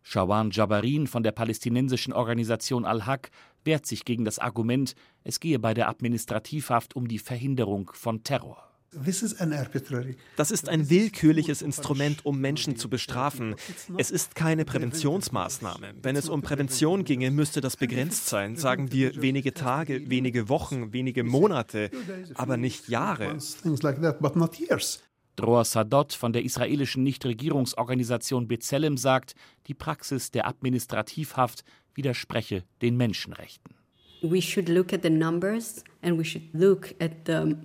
Shawan 0.02 0.50
Jabarin 0.50 1.06
von 1.06 1.22
der 1.22 1.32
palästinensischen 1.32 2.12
Organisation 2.12 2.84
Al-Haq 2.84 3.30
wehrt 3.64 3.86
sich 3.86 4.04
gegen 4.04 4.24
das 4.24 4.38
Argument, 4.38 4.94
es 5.24 5.40
gehe 5.40 5.58
bei 5.58 5.74
der 5.74 5.88
Administrativhaft 5.88 6.96
um 6.96 7.08
die 7.08 7.18
Verhinderung 7.18 7.90
von 7.94 8.24
Terror. 8.24 8.72
Das 10.36 10.50
ist 10.50 10.68
ein 10.68 10.90
willkürliches 10.90 11.62
Instrument, 11.62 12.26
um 12.26 12.40
Menschen 12.40 12.76
zu 12.76 12.90
bestrafen. 12.90 13.54
Es 13.96 14.10
ist 14.10 14.34
keine 14.34 14.66
Präventionsmaßnahme. 14.66 15.94
Wenn 16.02 16.14
es 16.14 16.28
um 16.28 16.42
Prävention 16.42 17.04
ginge, 17.04 17.30
müsste 17.30 17.62
das 17.62 17.76
begrenzt 17.78 18.26
sein. 18.26 18.56
Sagen 18.56 18.92
wir 18.92 19.22
wenige 19.22 19.54
Tage, 19.54 20.10
wenige 20.10 20.50
Wochen, 20.50 20.92
wenige 20.92 21.24
Monate, 21.24 21.90
aber 22.34 22.58
nicht 22.58 22.90
Jahre. 22.90 23.38
Dror 25.36 25.64
Sadot 25.64 26.12
von 26.12 26.34
der 26.34 26.44
israelischen 26.44 27.02
Nichtregierungsorganisation 27.04 28.48
B'Tselem 28.48 28.98
sagt, 28.98 29.34
die 29.66 29.72
Praxis 29.72 30.30
der 30.30 30.46
Administrativhaft 30.46 31.64
widerspreche 31.94 32.64
den 32.80 32.96
Menschenrechten. 32.96 33.74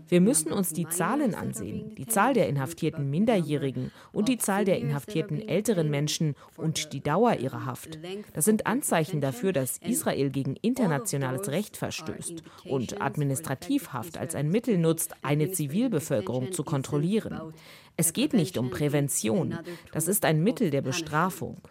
Wir 0.10 0.22
müssen 0.22 0.52
uns 0.52 0.74
die 0.74 0.88
Zahlen 0.90 1.36
ansehen, 1.36 1.94
die 1.96 2.08
Zahl 2.08 2.34
der 2.34 2.50
inhaftierten 2.50 3.12
Minderjährigen 3.12 3.92
und 4.12 4.28
die 4.28 4.40
Zahl 4.40 4.66
der 4.66 4.80
inhaftierten 4.80 5.48
älteren 5.48 5.92
Menschen 5.92 6.34
und 6.56 6.94
die 6.94 7.02
Dauer 7.02 7.36
ihrer 7.36 7.66
Haft. 7.66 8.00
Das 8.34 8.46
sind 8.46 8.66
Anzeichen 8.66 9.22
dafür, 9.22 9.54
dass 9.54 9.78
Israel 9.78 10.32
gegen 10.32 10.56
internationales 10.56 11.50
Recht 11.50 11.78
verstößt 11.78 12.42
und 12.66 13.02
Administrativhaft 13.04 14.18
als 14.18 14.34
ein 14.34 14.50
Mittel 14.50 14.80
nutzt, 14.80 15.14
eine 15.22 15.52
Zivilbevölkerung 15.52 16.54
zu 16.54 16.64
kontrollieren. 16.64 17.54
Es 17.98 18.14
geht 18.14 18.34
nicht 18.34 18.58
um 18.58 18.72
Prävention, 18.72 19.60
das 19.92 20.08
ist 20.08 20.26
ein 20.26 20.42
Mittel 20.42 20.72
der 20.72 20.82
Bestrafung. 20.82 21.62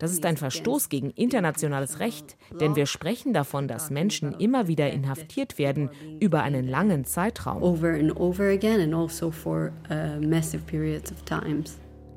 Das 0.00 0.12
ist 0.12 0.24
ein 0.24 0.38
Verstoß 0.38 0.88
gegen 0.88 1.10
internationales 1.10 2.00
Recht, 2.00 2.38
denn 2.58 2.74
wir 2.74 2.86
sprechen 2.86 3.34
davon, 3.34 3.68
dass 3.68 3.90
Menschen 3.90 4.32
immer 4.32 4.66
wieder 4.66 4.90
inhaftiert 4.90 5.58
werden 5.58 5.90
über 6.20 6.42
einen 6.42 6.66
langen 6.66 7.04
Zeitraum. 7.04 7.62
Also 7.62 7.82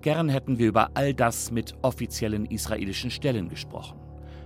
Gern 0.01 0.29
hätten 0.29 0.59
wir 0.59 0.69
über 0.69 0.91
all 0.93 1.13
das 1.13 1.51
mit 1.51 1.75
offiziellen 1.81 2.45
israelischen 2.45 3.11
Stellen 3.11 3.49
gesprochen. 3.49 3.99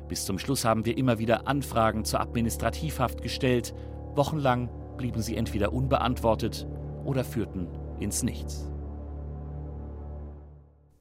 Bis 0.08 0.26
zum 0.26 0.39
Schluss 0.39 0.65
haben 0.65 0.86
wir 0.86 0.97
immer 0.97 1.19
wieder 1.19 1.47
Anfragen 1.47 2.06
zur 2.06 2.21
Administrativhaft 2.21 3.21
gestellt. 3.21 3.76
Wochenlang 4.15 4.67
blieben 4.97 5.21
sie 5.21 5.36
entweder 5.36 5.73
unbeantwortet 5.73 6.67
oder 7.06 7.23
führten 7.23 7.67
ins 8.00 8.23
Nichts. 8.23 8.71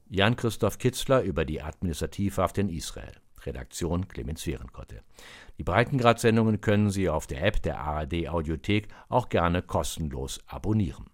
Jan-Christoph 0.09 0.77
Kitzler 0.77 1.21
über 1.21 1.43
die 1.43 1.61
Administrativhaft 1.61 2.57
in 2.57 2.69
Israel. 2.69 3.13
Redaktion 3.45 4.07
Clemens 4.07 4.43
Fehrenkotte. 4.43 5.01
Die 5.57 5.63
Breitengrad-Sendungen 5.63 6.61
können 6.61 6.89
Sie 6.89 7.09
auf 7.09 7.27
der 7.27 7.43
App 7.43 7.61
der 7.61 7.79
ARD 7.79 8.29
Audiothek 8.29 8.87
auch 9.09 9.29
gerne 9.29 9.61
kostenlos 9.61 10.39
abonnieren. 10.47 11.07